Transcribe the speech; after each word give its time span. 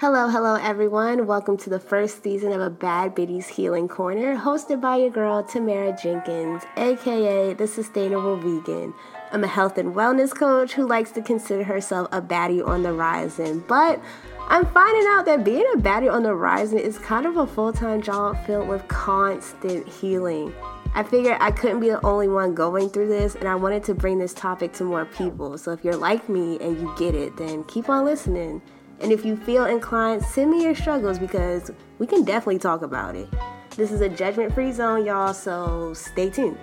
Hello, 0.00 0.28
hello, 0.28 0.54
everyone. 0.54 1.26
Welcome 1.26 1.56
to 1.56 1.70
the 1.70 1.80
first 1.80 2.22
season 2.22 2.52
of 2.52 2.60
a 2.60 2.70
Bad 2.70 3.16
Biddies 3.16 3.48
Healing 3.48 3.88
Corner, 3.88 4.36
hosted 4.36 4.80
by 4.80 4.94
your 4.98 5.10
girl, 5.10 5.42
Tamara 5.42 5.92
Jenkins, 6.00 6.62
aka 6.76 7.52
the 7.54 7.66
Sustainable 7.66 8.36
Vegan. 8.36 8.94
I'm 9.32 9.42
a 9.42 9.48
health 9.48 9.76
and 9.76 9.96
wellness 9.96 10.32
coach 10.32 10.74
who 10.74 10.86
likes 10.86 11.10
to 11.10 11.20
consider 11.20 11.64
herself 11.64 12.06
a 12.12 12.22
baddie 12.22 12.64
on 12.64 12.84
the 12.84 12.92
rising, 12.92 13.58
but 13.66 14.00
I'm 14.46 14.66
finding 14.66 15.04
out 15.08 15.24
that 15.24 15.42
being 15.42 15.66
a 15.74 15.78
baddie 15.78 16.12
on 16.12 16.22
the 16.22 16.32
rising 16.32 16.78
is 16.78 16.96
kind 16.98 17.26
of 17.26 17.36
a 17.36 17.44
full 17.44 17.72
time 17.72 18.00
job 18.00 18.36
filled 18.46 18.68
with 18.68 18.86
constant 18.86 19.88
healing. 19.88 20.54
I 20.94 21.02
figured 21.02 21.38
I 21.40 21.50
couldn't 21.50 21.80
be 21.80 21.90
the 21.90 22.06
only 22.06 22.28
one 22.28 22.54
going 22.54 22.88
through 22.88 23.08
this, 23.08 23.34
and 23.34 23.48
I 23.48 23.56
wanted 23.56 23.82
to 23.82 23.94
bring 23.94 24.20
this 24.20 24.32
topic 24.32 24.72
to 24.74 24.84
more 24.84 25.06
people. 25.06 25.58
So 25.58 25.72
if 25.72 25.82
you're 25.82 25.96
like 25.96 26.28
me 26.28 26.56
and 26.60 26.78
you 26.78 26.94
get 26.96 27.16
it, 27.16 27.36
then 27.36 27.64
keep 27.64 27.88
on 27.88 28.04
listening. 28.04 28.62
And 29.00 29.12
if 29.12 29.24
you 29.24 29.36
feel 29.36 29.64
inclined, 29.66 30.24
send 30.24 30.50
me 30.50 30.64
your 30.64 30.74
struggles 30.74 31.18
because 31.18 31.70
we 31.98 32.06
can 32.06 32.24
definitely 32.24 32.58
talk 32.58 32.82
about 32.82 33.14
it. 33.14 33.28
This 33.76 33.92
is 33.92 34.00
a 34.00 34.08
judgment 34.08 34.52
free 34.52 34.72
zone, 34.72 35.06
y'all, 35.06 35.32
so 35.32 35.94
stay 35.94 36.30
tuned. 36.30 36.58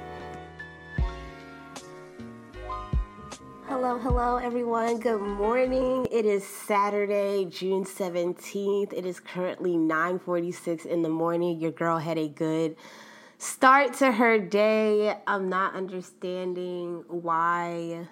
Hello, 3.67 3.97
hello, 3.97 4.37
everyone. 4.37 4.99
Good 4.99 5.21
morning. 5.21 6.07
It 6.11 6.25
is 6.25 6.45
Saturday, 6.45 7.45
June 7.45 7.85
17th. 7.85 8.91
It 8.91 9.05
is 9.05 9.19
currently 9.19 9.77
9:46 9.77 10.85
in 10.85 11.03
the 11.03 11.09
morning. 11.09 11.59
Your 11.59 11.71
girl 11.71 11.99
had 11.99 12.17
a 12.17 12.27
good 12.27 12.75
start 13.37 13.93
to 13.95 14.11
her 14.11 14.39
day. 14.39 15.17
I'm 15.25 15.49
not 15.49 15.73
understanding 15.73 17.03
why 17.07 18.07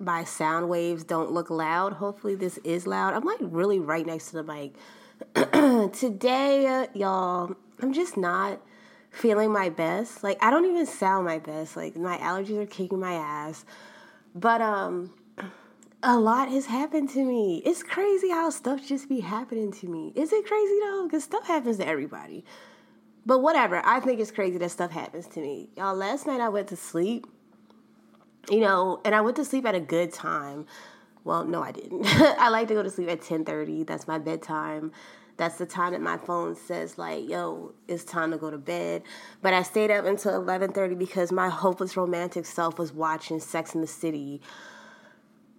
my 0.00 0.24
sound 0.24 0.68
waves 0.68 1.04
don't 1.04 1.32
look 1.32 1.50
loud. 1.50 1.94
Hopefully, 1.94 2.34
this 2.34 2.58
is 2.58 2.86
loud. 2.86 3.14
I'm 3.14 3.24
like 3.24 3.38
really 3.40 3.78
right 3.78 4.06
next 4.06 4.30
to 4.30 4.42
the 4.42 4.44
mic. 4.44 4.74
Today, 5.92 6.86
y'all, 6.94 7.54
I'm 7.80 7.92
just 7.92 8.16
not 8.16 8.60
feeling 9.10 9.52
my 9.52 9.68
best. 9.68 10.24
Like, 10.24 10.38
I 10.42 10.50
don't 10.50 10.64
even 10.64 10.86
sound 10.86 11.26
my 11.26 11.38
best. 11.38 11.76
Like, 11.76 11.96
my 11.96 12.16
allergies 12.18 12.58
are 12.58 12.66
kicking 12.66 13.00
my 13.00 13.14
ass. 13.14 13.64
But, 14.34 14.62
um, 14.62 15.12
a 16.02 16.18
lot 16.18 16.48
has 16.48 16.66
happened 16.66 17.10
to 17.10 17.24
me. 17.24 17.62
It's 17.64 17.82
crazy 17.82 18.30
how 18.30 18.50
stuff 18.50 18.86
just 18.86 19.08
be 19.08 19.20
happening 19.20 19.70
to 19.72 19.86
me. 19.86 20.12
Is 20.14 20.32
it 20.32 20.46
crazy 20.46 20.78
though? 20.82 21.06
Because 21.06 21.24
stuff 21.24 21.46
happens 21.46 21.76
to 21.76 21.86
everybody. 21.86 22.44
But 23.26 23.40
whatever. 23.40 23.82
I 23.84 24.00
think 24.00 24.18
it's 24.18 24.30
crazy 24.30 24.56
that 24.58 24.70
stuff 24.70 24.90
happens 24.90 25.26
to 25.28 25.40
me. 25.40 25.68
Y'all, 25.76 25.94
last 25.94 26.26
night 26.26 26.40
I 26.40 26.48
went 26.48 26.68
to 26.68 26.76
sleep 26.76 27.26
you 28.48 28.60
know, 28.60 29.00
and 29.04 29.14
I 29.14 29.20
went 29.20 29.36
to 29.36 29.44
sleep 29.44 29.66
at 29.66 29.74
a 29.74 29.80
good 29.80 30.12
time. 30.12 30.66
Well, 31.24 31.44
no, 31.44 31.62
I 31.62 31.72
didn't. 31.72 32.06
I 32.06 32.48
like 32.48 32.68
to 32.68 32.74
go 32.74 32.82
to 32.82 32.90
sleep 32.90 33.08
at 33.08 33.20
10:30. 33.20 33.86
That's 33.86 34.08
my 34.08 34.18
bedtime. 34.18 34.92
That's 35.36 35.56
the 35.56 35.66
time 35.66 35.92
that 35.92 36.02
my 36.02 36.18
phone 36.18 36.54
says 36.54 36.98
like, 36.98 37.28
"Yo, 37.28 37.74
it's 37.88 38.04
time 38.04 38.30
to 38.30 38.38
go 38.38 38.50
to 38.50 38.58
bed." 38.58 39.02
But 39.42 39.54
I 39.54 39.62
stayed 39.62 39.90
up 39.90 40.04
until 40.04 40.32
11:30 40.32 40.94
because 40.98 41.32
my 41.32 41.48
hopeless 41.48 41.96
romantic 41.96 42.46
self 42.46 42.78
was 42.78 42.92
watching 42.92 43.40
Sex 43.40 43.74
in 43.74 43.80
the 43.80 43.86
City. 43.86 44.40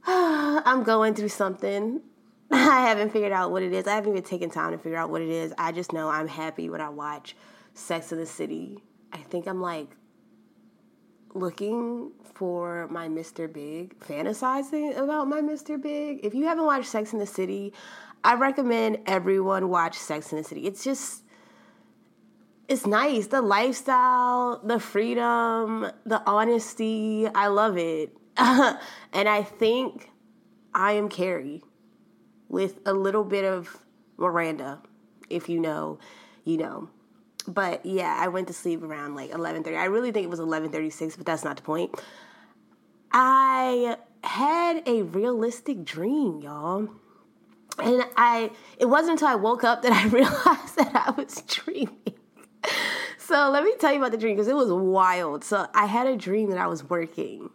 I'm 0.06 0.84
going 0.84 1.14
through 1.14 1.30
something. 1.30 2.02
I 2.52 2.88
haven't 2.88 3.12
figured 3.12 3.32
out 3.32 3.52
what 3.52 3.64
it 3.64 3.74
is. 3.74 3.88
I 3.88 3.96
haven't 3.96 4.12
even 4.12 4.24
taken 4.24 4.50
time 4.50 4.72
to 4.72 4.78
figure 4.78 4.98
out 4.98 5.09
what 5.09 5.22
it 5.22 5.30
is. 5.30 5.54
I 5.58 5.72
just 5.72 5.94
know 5.94 6.09
I'm 6.09 6.28
happy 6.28 6.70
when 6.70 6.82
I 6.82 6.90
watch 6.90 7.36
Sex 7.74 8.12
in 8.12 8.18
the 8.18 8.26
City. 8.26 8.84
I 9.14 9.18
think 9.18 9.48
I'm 9.48 9.62
like 9.62 9.90
looking 11.34 12.12
for 12.34 12.88
my 12.90 13.08
Mr. 13.08 13.52
Big, 13.52 13.98
fantasizing 14.00 14.98
about 14.98 15.28
my 15.28 15.42
Mr. 15.42 15.82
Big. 15.82 16.20
If 16.24 16.34
you 16.34 16.46
haven't 16.46 16.66
watched 16.66 16.88
Sex 16.88 17.14
in 17.14 17.20
the 17.20 17.26
City, 17.26 17.74
I 18.24 18.36
recommend 18.36 19.00
everyone 19.06 19.70
watch 19.70 19.98
Sex 19.98 20.32
in 20.32 20.38
the 20.38 20.44
City. 20.44 20.66
It's 20.66 20.84
just 20.84 21.24
it's 22.68 22.88
nice. 22.88 23.28
The 23.28 23.42
lifestyle, 23.42 24.62
the 24.64 24.80
freedom, 24.80 25.92
the 26.06 26.22
honesty. 26.26 27.28
I 27.28 27.48
love 27.48 27.78
it. 27.78 28.16
and 28.38 28.78
I 29.13 29.44
think 29.44 30.09
I 30.74 30.94
am 30.94 31.09
Carrie 31.09 31.63
with 32.48 32.80
a 32.86 32.94
little 32.94 33.25
bit 33.25 33.44
of 33.44 33.84
Miranda. 34.18 34.81
If 35.30 35.50
you 35.50 35.59
know, 35.59 36.00
you 36.46 36.58
know 36.58 36.90
but 37.47 37.85
yeah, 37.85 38.18
I 38.19 38.28
went 38.28 38.47
to 38.47 38.53
sleep 38.53 38.84
around 38.84 39.16
like 39.16 39.31
11:30. 39.31 39.78
I 39.78 39.85
really 39.85 40.12
think 40.12 40.25
it 40.25 40.29
was 40.29 40.40
11:36, 40.40 41.18
but 41.18 41.25
that's 41.25 41.44
not 41.44 41.57
the 41.57 41.63
point. 41.63 42.00
I 43.12 43.97
had 44.24 44.84
a 44.88 45.02
realistic 45.03 45.84
dream, 45.84 46.41
y'all. 46.41 46.90
And 47.80 48.06
I 48.18 48.51
it 48.78 48.85
wasn't 48.85 49.13
until 49.13 49.28
I 49.28 49.35
woke 49.35 49.63
up 49.63 49.81
that 49.81 49.91
I 49.91 50.07
realized 50.07 50.75
that 50.78 50.91
I 50.94 51.12
was 51.12 51.41
dreaming. 51.47 52.16
so, 53.18 53.50
let 53.50 53.63
me 53.63 53.74
tell 53.80 53.91
you 53.91 53.97
about 53.97 54.12
the 54.12 54.18
dream 54.18 54.35
because 54.35 54.47
it 54.47 54.56
was 54.56 54.72
wild. 54.72 55.44
So, 55.44 55.68
I 55.74 55.85
had 55.85 56.07
a 56.07 56.16
dream 56.16 56.50
that 56.51 56.59
I 56.59 56.68
was 56.68 56.84
working. 56.90 57.50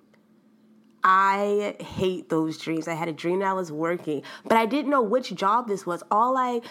I 1.09 1.77
hate 1.79 2.31
those 2.31 2.59
dreams. 2.59 2.89
I 2.89 2.95
had 2.95 3.07
a 3.07 3.13
dream 3.13 3.39
that 3.39 3.49
I 3.49 3.53
was 3.53 3.71
working, 3.71 4.23
but 4.45 4.59
I 4.59 4.67
didn't 4.67 4.91
know 4.91 5.03
which 5.03 5.33
job 5.35 5.69
this 5.69 5.87
was. 5.87 6.03
All 6.11 6.37
I 6.37 6.63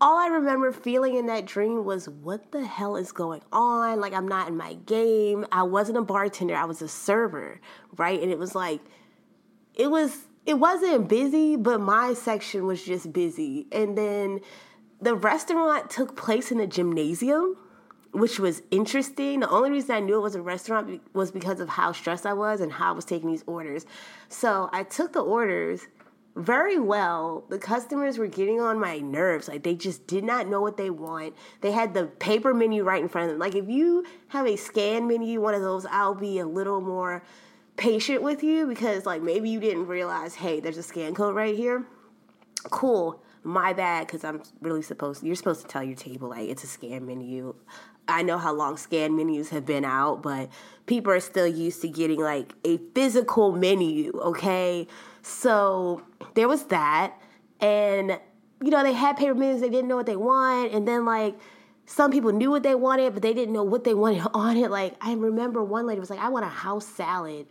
all 0.00 0.18
I 0.18 0.28
remember 0.28 0.72
feeling 0.72 1.16
in 1.16 1.26
that 1.26 1.44
dream 1.44 1.84
was, 1.84 2.08
what 2.08 2.52
the 2.52 2.64
hell 2.64 2.96
is 2.96 3.12
going 3.12 3.42
on? 3.52 4.00
Like, 4.00 4.14
I'm 4.14 4.26
not 4.26 4.48
in 4.48 4.56
my 4.56 4.74
game. 4.74 5.46
I 5.52 5.62
wasn't 5.64 5.98
a 5.98 6.02
bartender, 6.02 6.56
I 6.56 6.64
was 6.64 6.80
a 6.80 6.88
server, 6.88 7.60
right? 7.96 8.20
And 8.20 8.30
it 8.30 8.38
was 8.38 8.54
like, 8.54 8.80
it 9.74 9.90
was, 9.90 10.28
it 10.46 10.54
wasn't 10.54 11.08
busy, 11.08 11.56
but 11.56 11.80
my 11.80 12.14
section 12.14 12.66
was 12.66 12.82
just 12.82 13.12
busy. 13.12 13.66
And 13.72 13.96
then 13.96 14.40
the 15.00 15.14
restaurant 15.14 15.90
took 15.90 16.16
place 16.16 16.50
in 16.50 16.60
a 16.60 16.66
gymnasium, 16.66 17.56
which 18.12 18.40
was 18.40 18.62
interesting. 18.70 19.40
The 19.40 19.50
only 19.50 19.70
reason 19.70 19.94
I 19.94 20.00
knew 20.00 20.16
it 20.16 20.22
was 20.22 20.34
a 20.34 20.42
restaurant 20.42 21.00
was 21.12 21.30
because 21.30 21.60
of 21.60 21.68
how 21.68 21.92
stressed 21.92 22.26
I 22.26 22.32
was 22.32 22.60
and 22.60 22.72
how 22.72 22.90
I 22.90 22.92
was 22.92 23.04
taking 23.04 23.30
these 23.30 23.44
orders. 23.46 23.86
So 24.28 24.68
I 24.72 24.82
took 24.82 25.12
the 25.12 25.20
orders 25.20 25.86
very 26.36 26.78
well. 26.78 27.44
The 27.48 27.58
customers 27.58 28.18
were 28.18 28.26
getting 28.26 28.60
on 28.60 28.78
my 28.78 28.98
nerves. 28.98 29.48
Like 29.48 29.62
they 29.62 29.74
just 29.74 30.06
did 30.06 30.24
not 30.24 30.48
know 30.48 30.60
what 30.60 30.76
they 30.76 30.90
want. 30.90 31.34
They 31.60 31.72
had 31.72 31.94
the 31.94 32.06
paper 32.06 32.54
menu 32.54 32.84
right 32.84 33.02
in 33.02 33.08
front 33.08 33.26
of 33.26 33.32
them. 33.32 33.40
Like 33.40 33.54
if 33.54 33.68
you 33.68 34.04
have 34.28 34.46
a 34.46 34.56
scan 34.56 35.08
menu, 35.08 35.40
one 35.40 35.54
of 35.54 35.62
those, 35.62 35.86
I'll 35.86 36.14
be 36.14 36.38
a 36.38 36.46
little 36.46 36.80
more 36.80 37.22
patient 37.76 38.22
with 38.22 38.42
you 38.42 38.66
because 38.66 39.06
like 39.06 39.22
maybe 39.22 39.50
you 39.50 39.60
didn't 39.60 39.86
realize, 39.86 40.34
hey, 40.34 40.60
there's 40.60 40.78
a 40.78 40.82
scan 40.82 41.14
code 41.14 41.34
right 41.34 41.56
here. 41.56 41.84
Cool. 42.64 43.22
My 43.42 43.72
bad, 43.72 44.06
because 44.06 44.22
I'm 44.22 44.42
really 44.60 44.82
supposed. 44.82 45.24
You're 45.24 45.34
supposed 45.34 45.62
to 45.62 45.68
tell 45.68 45.82
your 45.82 45.96
table 45.96 46.28
like 46.28 46.48
it's 46.48 46.62
a 46.62 46.66
scan 46.66 47.06
menu. 47.06 47.54
I 48.10 48.22
know 48.22 48.38
how 48.38 48.52
long 48.52 48.76
scan 48.76 49.16
menus 49.16 49.50
have 49.50 49.64
been 49.64 49.84
out, 49.84 50.22
but 50.22 50.50
people 50.86 51.12
are 51.12 51.20
still 51.20 51.46
used 51.46 51.80
to 51.82 51.88
getting 51.88 52.20
like 52.20 52.54
a 52.64 52.78
physical 52.94 53.52
menu. 53.52 54.12
Okay, 54.18 54.86
so 55.22 56.02
there 56.34 56.48
was 56.48 56.64
that. 56.64 57.14
And, 57.60 58.18
you 58.62 58.70
know, 58.70 58.82
they 58.82 58.92
had 58.92 59.16
paper 59.16 59.34
menus, 59.34 59.60
they 59.60 59.68
didn't 59.68 59.88
know 59.88 59.96
what 59.96 60.06
they 60.06 60.16
want. 60.16 60.72
And 60.72 60.88
then, 60.88 61.04
like, 61.04 61.38
some 61.86 62.10
people 62.10 62.32
knew 62.32 62.50
what 62.50 62.62
they 62.62 62.74
wanted, 62.74 63.14
but 63.14 63.22
they 63.22 63.34
didn't 63.34 63.52
know 63.52 63.64
what 63.64 63.84
they 63.84 63.94
wanted 63.94 64.26
on 64.34 64.56
it. 64.56 64.70
Like, 64.70 64.94
I 65.00 65.12
remember 65.12 65.62
one 65.62 65.86
lady 65.86 66.00
was 66.00 66.10
like, 66.10 66.20
I 66.20 66.28
want 66.28 66.44
a 66.44 66.48
house 66.48 66.86
salad. 66.86 67.46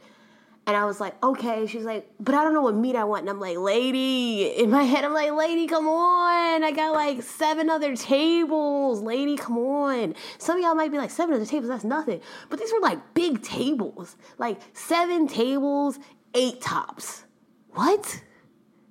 And 0.70 0.78
I 0.78 0.86
was 0.86 1.00
like, 1.00 1.16
okay. 1.24 1.66
She's 1.66 1.84
like, 1.84 2.08
but 2.20 2.36
I 2.36 2.44
don't 2.44 2.54
know 2.54 2.62
what 2.62 2.76
meat 2.76 2.96
I 2.96 3.04
want. 3.04 3.22
And 3.22 3.30
I'm 3.32 3.40
like, 3.40 3.58
lady, 3.58 4.44
in 4.44 4.70
my 4.70 4.84
head, 4.84 5.04
I'm 5.04 5.16
like, 5.16 5.32
lady, 5.32 5.66
come 5.66 5.88
on. 5.88 6.64
I 6.64 6.72
got 6.72 6.92
like 6.92 7.24
seven 7.24 7.72
other 7.72 7.96
tables. 7.96 9.02
Lady, 9.02 9.36
come 9.36 9.58
on. 9.58 10.14
Some 10.38 10.58
of 10.58 10.64
y'all 10.64 10.76
might 10.76 10.92
be 10.92 11.00
like, 11.00 11.10
seven 11.10 11.34
other 11.34 11.48
tables, 11.48 11.70
that's 11.70 11.84
nothing. 11.84 12.22
But 12.52 12.60
these 12.60 12.72
were 12.72 12.82
like 12.82 13.16
big 13.16 13.42
tables, 13.42 14.16
like 14.38 14.62
seven 14.74 15.28
tables, 15.28 15.98
eight 16.36 16.62
tops. 16.62 17.24
What? 17.72 18.22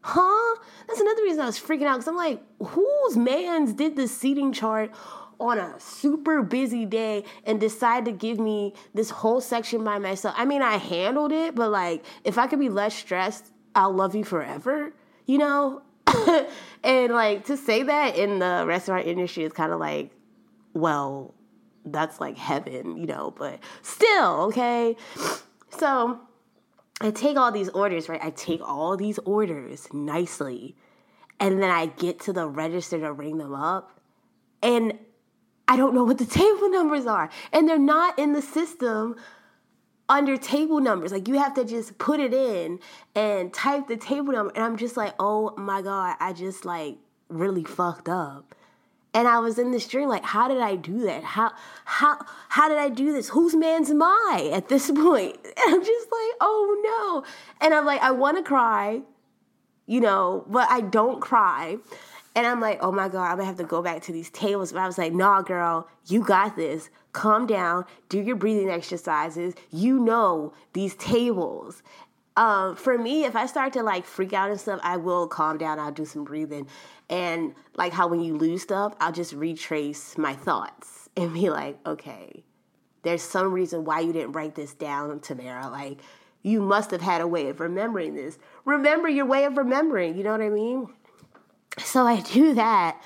Huh? 0.01 0.57
That's 0.89 0.99
another 0.99 1.23
reason 1.23 1.43
I 1.43 1.47
was 1.47 1.61
freaking 1.61 1.85
out 1.85 1.99
because 1.99 2.09
I'm 2.09 2.17
like, 2.17 2.43
whose 2.61 3.17
man's 3.17 3.73
did 3.73 3.95
the 3.95 4.09
seating 4.09 4.53
chart 4.53 4.91
on 5.41 5.59
a 5.59 5.79
super 5.79 6.43
busy 6.43 6.85
day 6.85 7.25
and 7.45 7.61
decide 7.61 8.05
to 8.05 8.13
give 8.13 8.39
me 8.39 8.75
this 8.95 9.11
whole 9.11 9.41
section 9.41 9.85
by 9.85 9.99
myself? 9.99 10.35
I 10.37 10.45
mean, 10.45 10.63
I 10.63 10.77
handled 10.77 11.33
it, 11.33 11.55
but 11.55 11.71
like, 11.71 12.05
if 12.25 12.39
I 12.39 12.47
could 12.47 12.59
be 12.59 12.69
less 12.69 12.95
stressed, 12.95 13.47
I'll 13.75 13.93
love 13.93 14.15
you 14.15 14.25
forever, 14.25 14.93
you 15.27 15.39
know? 15.39 15.83
and 16.83 17.13
like, 17.13 17.47
to 17.47 17.57
say 17.57 17.83
that 17.83 18.17
in 18.17 18.39
the 18.39 18.65
restaurant 18.67 19.07
industry 19.07 19.45
is 19.45 19.53
kind 19.53 19.73
of 19.73 19.81
like, 19.81 20.11
well, 20.73 21.35
that's 21.85 22.21
like 22.21 22.37
heaven, 22.37 22.97
you 22.97 23.07
know, 23.07 23.33
but 23.37 23.61
still, 23.83 24.43
okay? 24.43 24.97
So, 25.71 26.21
I 27.01 27.11
take 27.13 27.37
all 27.37 27.53
these 27.53 27.69
orders, 27.69 28.09
right? 28.09 28.23
I 28.23 28.31
take 28.31 28.61
all 28.61 28.97
these 28.97 29.19
orders 29.21 29.87
nicely. 29.93 30.77
And 31.41 31.63
then 31.63 31.71
I 31.71 31.87
get 31.87 32.21
to 32.21 32.33
the 32.33 32.49
register 32.49 32.99
to 32.99 33.13
ring 33.13 33.39
them 33.39 33.55
up. 33.55 34.01
And 34.63 34.99
I 35.69 35.77
don't 35.77 35.95
know 35.95 36.03
what 36.05 36.19
the 36.19 36.27
table 36.43 36.71
numbers 36.71 37.07
are. 37.07 37.31
And 37.53 37.69
they're 37.69 37.79
not 37.79 38.19
in 38.19 38.33
the 38.33 38.43
system 38.43 39.17
under 40.09 40.37
table 40.37 40.81
numbers. 40.81 41.13
Like 41.13 41.29
you 41.29 41.39
have 41.39 41.55
to 41.55 41.65
just 41.65 41.99
put 41.99 42.19
it 42.19 42.33
in 42.33 42.81
and 43.15 43.53
type 43.53 43.87
the 43.87 43.97
table 43.97 44.33
number. 44.33 44.53
And 44.55 44.65
I'm 44.65 44.77
just 44.77 44.97
like, 44.97 45.15
oh 45.19 45.55
my 45.57 45.83
God, 45.83 46.17
I 46.19 46.33
just 46.33 46.65
like 46.65 46.97
really 47.29 47.65
fucked 47.65 48.09
up. 48.09 48.55
And 49.15 49.27
I 49.27 49.39
was 49.39 49.59
in 49.59 49.71
this 49.71 49.89
dream, 49.89 50.09
like, 50.09 50.25
how 50.25 50.49
did 50.49 50.61
I 50.61 50.77
do 50.77 51.01
that? 51.01 51.25
How 51.25 51.53
how 51.85 52.19
how 52.49 52.69
did 52.69 52.79
I 52.79 52.89
do 52.89 53.13
this? 53.13 53.31
Whose 53.31 53.55
man's 53.55 53.91
am 53.91 54.03
I 54.03 54.51
at 54.53 54.69
this 54.69 54.91
point? 54.95 55.37
And 55.45 55.75
I'm 55.75 55.85
just 55.85 56.09
like, 56.11 56.33
oh 56.41 57.23
no. 57.25 57.65
And 57.65 57.75
I'm 57.75 57.85
like, 57.85 58.01
I 58.03 58.11
want 58.11 58.37
to 58.37 58.43
cry, 58.43 59.03
you 59.87 60.01
know, 60.01 60.45
but 60.49 60.69
I 60.71 60.81
don't 60.81 61.21
cry. 61.21 61.79
And 62.39 62.47
I'm 62.47 62.61
like, 62.61 62.79
oh 62.81 62.93
my 62.93 63.09
God, 63.09 63.25
I'm 63.25 63.39
gonna 63.39 63.47
have 63.47 63.57
to 63.57 63.65
go 63.65 63.83
back 63.83 64.01
to 64.03 64.13
these 64.13 64.31
tables. 64.31 64.71
But 64.71 64.79
I 64.79 64.87
was 64.87 64.97
like, 64.97 65.13
nah, 65.13 65.43
girl, 65.43 65.89
you 66.07 66.23
got 66.23 66.55
this. 66.55 66.89
Calm 67.11 67.49
down, 67.49 67.85
do 68.09 68.23
your 68.23 68.37
breathing 68.37 68.71
exercises. 68.71 69.55
You 69.73 69.99
know 69.99 70.53
these 70.73 70.95
tables. 70.95 71.83
Um, 72.37 72.77
for 72.77 72.97
me, 72.97 73.25
if 73.25 73.35
I 73.35 73.47
start 73.47 73.73
to 73.73 73.83
like 73.83 74.07
freak 74.07 74.33
out 74.33 74.51
and 74.51 74.61
stuff, 74.61 74.79
I 74.85 74.99
will 74.99 75.27
calm 75.27 75.59
down. 75.59 75.81
I'll 75.81 75.91
do 75.91 76.05
some 76.05 76.23
breathing. 76.23 76.69
And 77.11 77.57
like 77.75 77.93
how 77.93 78.07
when 78.07 78.21
you 78.21 78.37
lose 78.37 78.63
stuff, 78.63 78.95
I'll 79.01 79.11
just 79.11 79.33
retrace 79.33 80.17
my 80.17 80.35
thoughts 80.35 81.09
and 81.17 81.35
be 81.35 81.51
like, 81.51 81.77
okay, 81.85 82.45
there's 83.03 83.23
some 83.23 83.53
reason 83.53 83.85
why 83.85 83.99
you 83.99 84.13
didn't 84.13 84.31
write 84.31 84.55
this 84.55 84.75
down, 84.75 85.19
Tamara. 85.19 85.71
Like, 85.71 86.03
you 86.45 86.61
must 86.61 86.93
have 86.93 87.03
had 87.03 87.21
a 87.21 87.27
way 87.27 87.49
of 87.49 87.59
remembering 87.59 88.15
this. 88.15 88.39
Remember 88.65 89.09
your 89.09 89.27
way 89.27 89.43
of 89.43 89.57
remembering, 89.59 90.17
you 90.17 90.23
know 90.23 90.31
what 90.31 90.41
I 90.41 90.51
mean? 90.51 90.89
So 91.79 92.07
I 92.07 92.21
do 92.21 92.55
that. 92.55 93.01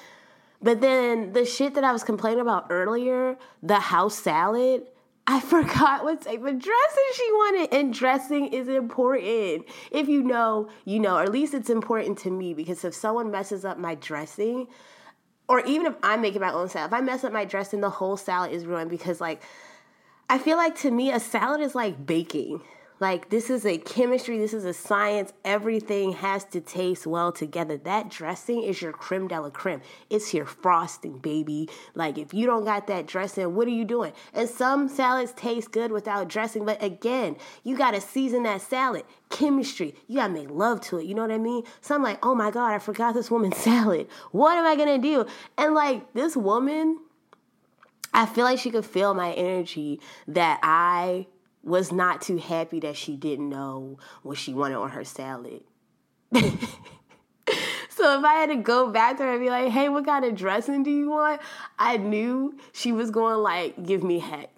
But 0.63 0.81
then 0.81 1.33
the 1.33 1.45
shit 1.45 1.75
that 1.75 1.85
I 1.85 1.93
was 1.93 2.05
complaining 2.05 2.41
about 2.41 2.67
earlier, 2.71 3.37
the 3.63 3.81
house 3.81 4.17
salad, 4.17 4.85
I 5.27 5.41
forgot 5.55 6.05
what 6.05 6.23
type 6.23 6.39
of 6.39 6.59
dressing 6.59 7.11
she 7.15 7.33
wanted. 7.33 7.75
And 7.75 7.93
dressing 7.93 8.47
is 8.49 8.69
important. 8.69 9.67
If 9.91 10.09
you 10.09 10.23
know, 10.23 10.71
you 10.85 11.01
know, 11.01 11.17
or 11.17 11.23
at 11.23 11.33
least 11.33 11.55
it's 11.55 11.71
important 11.71 12.19
to 12.19 12.31
me 12.31 12.55
because 12.55 12.85
if 12.85 12.95
someone 12.95 13.31
messes 13.31 13.65
up 13.65 13.79
my 13.79 13.95
dressing, 13.97 14.69
or 15.49 15.61
even 15.67 15.87
if 15.87 15.95
I'm 16.03 16.21
making 16.21 16.41
my 16.41 16.53
own 16.53 16.69
salad, 16.69 16.93
if 16.93 16.95
I 16.95 17.01
mess 17.01 17.25
up 17.25 17.33
my 17.33 17.45
dressing, 17.45 17.81
the 17.81 17.91
whole 17.91 18.17
salad 18.17 18.53
is 18.53 18.65
ruined 18.65 18.91
because, 18.91 19.21
like, 19.21 19.43
I 20.31 20.39
feel 20.39 20.57
like 20.57 20.77
to 20.79 20.91
me, 20.91 21.11
a 21.11 21.21
salad 21.21 21.61
is 21.61 21.75
like 21.75 22.07
baking. 22.07 22.63
Like, 23.03 23.31
this 23.31 23.51
is 23.51 23.67
a 23.67 23.79
chemistry, 23.79 24.39
this 24.39 24.55
is 24.55 24.65
a 24.65 24.73
science. 24.73 25.33
Everything 25.45 26.13
has 26.13 26.45
to 26.45 26.61
taste 26.61 27.05
well 27.05 27.33
together. 27.33 27.77
That 27.77 28.11
dressing 28.11 28.63
is 28.63 28.81
your 28.81 28.93
creme 28.93 29.27
de 29.27 29.41
la 29.41 29.51
creme. 29.51 29.83
It's 30.09 30.33
your 30.33 30.47
frosting, 30.47 31.19
baby. 31.19 31.69
Like, 31.97 32.17
if 32.17 32.33
you 32.33 32.47
don't 32.47 32.65
got 32.65 32.87
that 32.87 33.09
dressing, 33.09 33.57
what 33.57 33.67
are 33.67 33.73
you 33.73 33.85
doing? 33.85 34.13
And 34.33 34.49
some 34.49 34.89
salads 34.89 35.33
taste 35.33 35.73
good 35.73 35.91
without 35.91 36.29
dressing, 36.29 36.65
but 36.65 36.81
again, 36.81 37.35
you 37.65 37.77
got 37.77 37.91
to 37.91 38.01
season 38.01 38.45
that 38.45 38.61
salad. 38.63 39.03
Chemistry, 39.31 39.97
you 40.07 40.19
got 40.19 40.29
to 40.29 40.35
make 40.35 40.49
love 40.49 40.81
to 40.83 40.99
it. 40.99 41.07
You 41.07 41.17
know 41.17 41.23
what 41.23 41.33
I 41.33 41.39
mean? 41.39 41.65
So 41.81 41.97
I'm 41.97 42.05
like, 42.05 42.25
oh 42.25 42.37
my 42.37 42.53
God, 42.53 42.71
I 42.73 42.79
forgot 42.79 43.15
this 43.15 43.33
woman's 43.33 43.57
salad. 43.65 44.07
What 44.31 44.57
am 44.57 44.65
I 44.65 44.77
to 44.77 44.99
do? 44.99 45.27
And 45.59 45.75
like, 45.75 46.13
this 46.13 46.37
woman, 46.37 47.01
I 48.15 48.27
feel 48.27 48.45
like 48.45 48.61
she 48.61 48.71
could 48.71 48.87
feel 48.87 49.13
my 49.13 49.33
energy 49.33 49.99
that 50.29 50.61
I 50.63 51.27
was 51.62 51.93
not 51.93 52.23
too 52.23 52.38
happy 52.38 52.81
that 52.81 52.97
she 52.97 53.17
didn't 53.17 53.49
know 53.49 53.99
what 54.23 54.38
she 54.38 54.53
wanted 54.53 54.76
on 54.76 54.91
her 54.91 55.05
salad. 55.05 55.62
so 56.32 56.49
if 58.19 58.25
I 58.25 58.35
had 58.35 58.50
to 58.50 58.56
go 58.56 58.91
back 58.91 59.19
to 59.19 59.23
her 59.23 59.32
and 59.32 59.41
be 59.41 59.50
like, 59.50 59.70
hey, 59.70 59.88
what 59.88 60.05
kind 60.05 60.25
of 60.25 60.35
dressing 60.35 60.82
do 60.82 60.91
you 60.91 61.11
want? 61.11 61.41
I 61.79 61.99
knew 61.99 62.59
she 62.73 62.93
was 62.93 63.11
going 63.11 63.38
like 63.38 63.82
give 63.85 64.03
me 64.03 64.19
heck. 64.19 64.50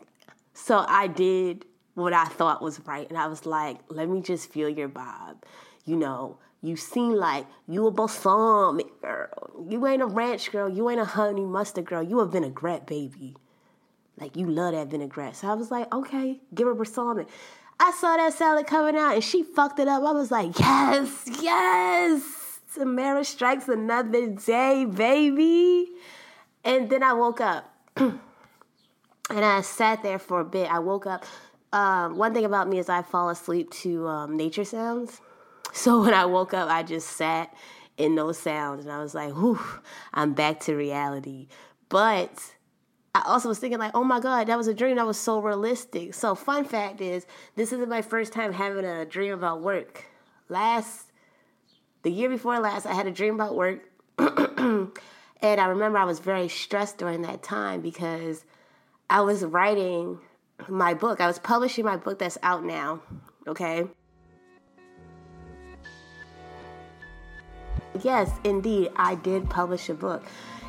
So 0.54 0.84
I 0.88 1.08
did 1.08 1.64
what 1.94 2.12
I 2.12 2.26
thought 2.26 2.62
was 2.62 2.80
right. 2.80 3.08
And 3.08 3.18
I 3.18 3.26
was 3.26 3.44
like, 3.44 3.78
let 3.88 4.08
me 4.08 4.20
just 4.20 4.50
feel 4.50 4.68
your 4.68 4.88
vibe. 4.88 5.36
You 5.84 5.96
know, 5.96 6.38
you 6.62 6.76
seem 6.76 7.12
like 7.12 7.46
you 7.68 7.86
a 7.86 7.90
balsamic 7.90 9.00
girl. 9.02 9.66
You 9.68 9.86
ain't 9.86 10.02
a 10.02 10.06
ranch 10.06 10.50
girl. 10.50 10.68
You 10.68 10.88
ain't 10.88 11.00
a 11.00 11.04
honey 11.04 11.44
mustard 11.44 11.84
girl. 11.84 12.02
You 12.02 12.20
a 12.20 12.26
vinaigrette 12.26 12.86
baby. 12.86 13.36
Like 14.18 14.36
you 14.36 14.46
love 14.46 14.72
that 14.72 14.88
vinaigrette. 14.88 15.36
So 15.36 15.48
I 15.48 15.54
was 15.54 15.70
like, 15.70 15.92
okay, 15.92 16.40
give 16.54 16.66
her 16.66 16.74
balsamic. 16.74 17.28
I 17.80 17.90
saw 17.92 18.16
that 18.16 18.32
salad 18.34 18.66
coming 18.66 18.96
out 18.96 19.14
and 19.14 19.24
she 19.24 19.42
fucked 19.42 19.78
it 19.80 19.88
up. 19.88 20.02
I 20.02 20.12
was 20.12 20.30
like, 20.30 20.58
yes, 20.58 21.24
yes. 21.40 22.60
Tamara 22.74 23.24
strikes 23.24 23.68
another 23.68 24.28
day, 24.28 24.84
baby. 24.84 25.90
And 26.64 26.88
then 26.88 27.02
I 27.02 27.12
woke 27.12 27.40
up 27.40 27.72
and 27.96 28.20
I 29.30 29.60
sat 29.60 30.02
there 30.02 30.18
for 30.18 30.40
a 30.40 30.44
bit. 30.44 30.70
I 30.70 30.78
woke 30.78 31.06
up. 31.06 31.24
Um, 31.72 32.16
one 32.16 32.32
thing 32.32 32.44
about 32.44 32.68
me 32.68 32.78
is 32.78 32.88
I 32.88 33.02
fall 33.02 33.28
asleep 33.28 33.70
to 33.82 34.06
um, 34.06 34.36
nature 34.36 34.64
sounds. 34.64 35.20
So 35.72 36.00
when 36.02 36.14
I 36.14 36.24
woke 36.24 36.54
up, 36.54 36.68
I 36.68 36.84
just 36.84 37.08
sat 37.08 37.54
in 37.96 38.14
those 38.14 38.38
sounds 38.38 38.84
and 38.84 38.92
I 38.92 38.98
was 38.98 39.14
like, 39.14 39.34
whew, 39.34 39.60
I'm 40.12 40.32
back 40.34 40.60
to 40.60 40.74
reality. 40.74 41.48
But 41.88 42.54
I 43.14 43.22
also 43.26 43.48
was 43.48 43.60
thinking 43.60 43.78
like, 43.78 43.92
oh 43.94 44.02
my 44.02 44.18
god, 44.18 44.48
that 44.48 44.58
was 44.58 44.66
a 44.66 44.74
dream 44.74 44.96
that 44.96 45.06
was 45.06 45.18
so 45.18 45.38
realistic. 45.38 46.14
So 46.14 46.34
fun 46.34 46.64
fact 46.64 47.00
is, 47.00 47.26
this 47.54 47.72
isn't 47.72 47.88
my 47.88 48.02
first 48.02 48.32
time 48.32 48.52
having 48.52 48.84
a 48.84 49.04
dream 49.04 49.32
about 49.32 49.62
work. 49.62 50.06
Last, 50.48 51.12
the 52.02 52.10
year 52.10 52.28
before 52.28 52.58
last, 52.58 52.86
I 52.86 52.92
had 52.92 53.06
a 53.06 53.12
dream 53.12 53.34
about 53.34 53.54
work, 53.54 53.82
and 54.18 54.90
I 55.42 55.66
remember 55.66 55.98
I 55.98 56.04
was 56.04 56.18
very 56.18 56.48
stressed 56.48 56.98
during 56.98 57.22
that 57.22 57.44
time 57.44 57.80
because 57.80 58.44
I 59.08 59.20
was 59.20 59.44
writing 59.44 60.18
my 60.68 60.92
book. 60.94 61.20
I 61.20 61.28
was 61.28 61.38
publishing 61.38 61.84
my 61.84 61.96
book 61.96 62.18
that's 62.18 62.38
out 62.42 62.64
now. 62.64 63.00
Okay. 63.46 63.84
Yes, 68.02 68.28
indeed, 68.42 68.90
I 68.96 69.14
did 69.14 69.48
publish 69.48 69.88
a 69.88 69.94
book, 69.94 70.24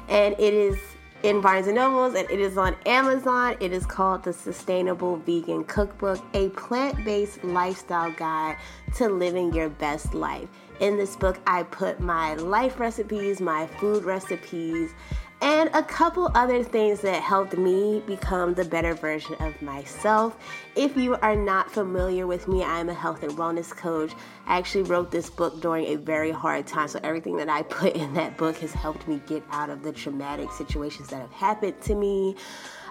and 0.07 0.35
it 0.37 0.53
is 0.53 0.77
in 1.25 1.41
Barnes 1.41 1.65
and 1.65 1.75
Nobles, 1.75 2.13
and 2.13 2.29
it 2.29 2.39
is 2.39 2.55
on 2.55 2.75
Amazon. 2.85 3.57
It 3.59 3.73
is 3.73 3.83
called 3.83 4.23
The 4.23 4.31
Sustainable 4.31 5.17
Vegan 5.17 5.63
Cookbook, 5.63 6.23
a 6.35 6.49
plant 6.49 7.03
based 7.03 7.43
lifestyle 7.43 8.11
guide 8.11 8.57
to 8.97 9.09
living 9.09 9.51
your 9.51 9.69
best 9.69 10.13
life. 10.13 10.47
In 10.79 10.97
this 10.97 11.15
book, 11.15 11.39
I 11.47 11.63
put 11.63 11.99
my 11.99 12.35
life 12.35 12.79
recipes, 12.79 13.41
my 13.41 13.65
food 13.65 14.03
recipes, 14.03 14.91
and 15.41 15.69
a 15.73 15.83
couple 15.83 16.31
other 16.33 16.63
things 16.63 17.01
that 17.01 17.21
helped 17.21 17.57
me 17.57 18.01
become 18.07 18.53
the 18.53 18.63
better 18.63 18.93
version 18.93 19.35
of 19.39 19.61
myself. 19.61 20.37
If 20.75 20.95
you 20.95 21.15
are 21.15 21.35
not 21.35 21.71
familiar 21.71 22.25
with 22.25 22.47
me, 22.47 22.63
I 22.63 22.79
am 22.79 22.89
a 22.89 22.93
health 22.93 23.23
and 23.23 23.33
wellness 23.33 23.75
coach. 23.75 24.13
I 24.45 24.57
actually 24.57 24.83
wrote 24.83 25.11
this 25.11 25.29
book 25.29 25.61
during 25.61 25.85
a 25.87 25.95
very 25.95 26.31
hard 26.31 26.67
time, 26.67 26.87
so 26.87 26.99
everything 27.03 27.37
that 27.37 27.49
I 27.49 27.61
put 27.63 27.95
in 27.95 28.13
that 28.13 28.37
book 28.37 28.57
has 28.57 28.71
helped 28.71 29.07
me 29.07 29.21
get 29.27 29.43
out 29.51 29.69
of 29.69 29.83
the 29.83 29.91
traumatic 29.91 30.51
situations 30.51 31.09
that 31.09 31.21
have 31.21 31.31
happened 31.31 31.79
to 31.81 31.95
me. 31.95 32.35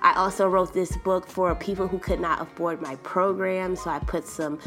I 0.03 0.13
also 0.15 0.47
wrote 0.47 0.75
this 0.75 0.97
book 0.99 1.27
for 1.27 1.55
people 1.55 1.89
who 1.89 1.99
could 1.99 2.21
not 2.21 2.43
afford 2.43 2.83
my 2.83 2.97
program, 2.97 3.75
so 3.75 3.89
I 3.89 4.01
put 4.01 4.27
some 4.27 4.59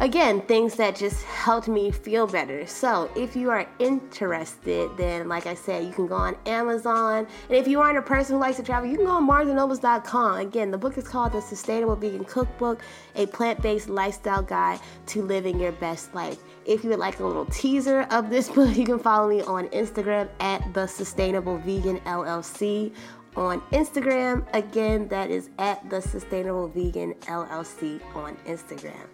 again, 0.00 0.40
things 0.42 0.74
that 0.76 0.96
just 0.96 1.22
helped 1.24 1.68
me 1.68 1.90
feel 1.90 2.26
better. 2.26 2.66
So, 2.66 3.10
if 3.14 3.36
you 3.36 3.50
are 3.50 3.68
interested, 3.78 4.90
then 4.96 5.28
like 5.28 5.46
I 5.46 5.54
said, 5.54 5.84
you 5.84 5.92
can 5.92 6.06
go 6.06 6.16
on 6.16 6.36
Amazon. 6.46 7.26
And 7.48 7.56
if 7.56 7.68
you 7.68 7.80
aren't 7.80 7.98
a 7.98 8.02
person 8.02 8.34
who 8.34 8.40
likes 8.40 8.56
to 8.56 8.62
travel, 8.62 8.90
you 8.90 8.96
can 8.96 9.06
go 9.06 9.12
on 9.12 9.28
barnesandnobles.com. 9.28 10.38
Again, 10.38 10.70
the 10.70 10.78
book 10.78 10.98
is 10.98 11.06
called 11.06 11.32
The 11.32 11.40
Sustainable 11.40 11.96
Vegan 11.96 12.24
Cookbook, 12.24 12.80
a 13.14 13.26
plant-based 13.26 13.88
lifestyle 13.88 14.42
guide 14.42 14.80
to 15.06 15.22
living 15.22 15.60
your 15.60 15.72
best 15.72 16.14
life. 16.14 16.38
If 16.64 16.82
you 16.82 16.90
would 16.90 16.98
like 16.98 17.20
a 17.20 17.26
little 17.26 17.46
teaser 17.46 18.02
of 18.10 18.30
this 18.30 18.48
book, 18.54 18.76
you 18.76 18.86
can 18.86 18.98
follow 18.98 19.28
me 19.28 19.42
on 19.42 19.68
Instagram 19.68 20.28
at 20.40 20.74
the 20.74 20.86
Sustainable 20.86 21.58
Vegan 21.58 22.00
LLC 22.00 22.92
on 23.36 23.60
Instagram. 23.72 24.46
Again, 24.54 25.08
that 25.08 25.30
is 25.30 25.50
at 25.58 25.88
the 25.90 26.00
Sustainable 26.00 26.68
Vegan 26.68 27.14
LLC 27.26 28.00
on 28.14 28.36
Instagram. 28.46 29.06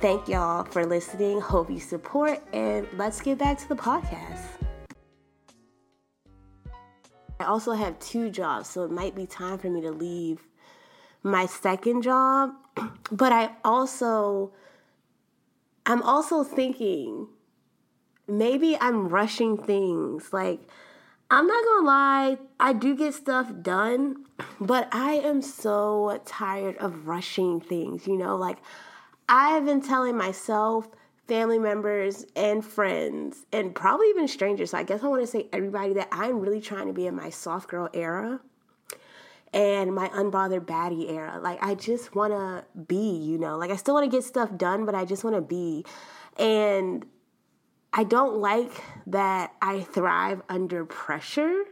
Thank 0.00 0.28
y'all 0.28 0.62
for 0.62 0.86
listening. 0.86 1.40
Hope 1.40 1.68
you 1.68 1.80
support, 1.80 2.40
and 2.52 2.86
let's 2.96 3.20
get 3.20 3.36
back 3.36 3.58
to 3.58 3.68
the 3.68 3.74
podcast. 3.74 4.38
I 7.40 7.44
also 7.44 7.72
have 7.72 7.98
two 7.98 8.30
jobs, 8.30 8.68
so 8.70 8.84
it 8.84 8.92
might 8.92 9.16
be 9.16 9.26
time 9.26 9.58
for 9.58 9.68
me 9.68 9.80
to 9.80 9.90
leave 9.90 10.46
my 11.24 11.46
second 11.46 12.02
job. 12.02 12.52
But 13.10 13.32
I 13.32 13.50
also, 13.64 14.52
I'm 15.84 16.02
also 16.02 16.44
thinking 16.44 17.26
maybe 18.28 18.76
I'm 18.80 19.08
rushing 19.08 19.56
things. 19.56 20.32
Like, 20.32 20.60
I'm 21.28 21.48
not 21.48 21.64
gonna 21.64 21.86
lie, 21.86 22.38
I 22.60 22.72
do 22.72 22.94
get 22.94 23.14
stuff 23.14 23.52
done, 23.62 24.26
but 24.60 24.88
I 24.92 25.14
am 25.14 25.42
so 25.42 26.20
tired 26.24 26.76
of 26.76 27.08
rushing 27.08 27.60
things, 27.60 28.06
you 28.06 28.16
know? 28.16 28.36
Like, 28.36 28.58
I've 29.28 29.64
been 29.66 29.80
telling 29.82 30.16
myself, 30.16 30.88
family 31.26 31.58
members, 31.58 32.24
and 32.34 32.64
friends, 32.64 33.44
and 33.52 33.74
probably 33.74 34.08
even 34.08 34.26
strangers, 34.28 34.70
so 34.70 34.78
I 34.78 34.82
guess 34.82 35.02
I 35.02 35.08
want 35.08 35.22
to 35.22 35.26
say 35.26 35.48
everybody 35.52 35.92
that 35.94 36.08
I'm 36.12 36.40
really 36.40 36.60
trying 36.60 36.86
to 36.86 36.92
be 36.94 37.06
in 37.06 37.14
my 37.14 37.30
soft 37.30 37.68
girl 37.68 37.88
era. 37.92 38.40
and 39.52 39.94
my 39.94 40.08
unbothered 40.10 40.66
baddie 40.66 41.10
era. 41.10 41.38
Like 41.40 41.58
I 41.62 41.74
just 41.74 42.14
want 42.14 42.32
to 42.32 42.64
be, 42.86 43.16
you 43.16 43.38
know. 43.38 43.56
Like 43.56 43.70
I 43.70 43.76
still 43.76 43.94
want 43.94 44.10
to 44.10 44.14
get 44.14 44.24
stuff 44.24 44.56
done, 44.56 44.84
but 44.84 44.94
I 44.94 45.04
just 45.04 45.24
want 45.24 45.36
to 45.36 45.42
be. 45.42 45.84
And 46.38 47.06
I 47.92 48.04
don't 48.04 48.36
like 48.36 48.72
that 49.06 49.52
I 49.62 49.80
thrive 49.80 50.42
under 50.48 50.84
pressure. 50.84 51.64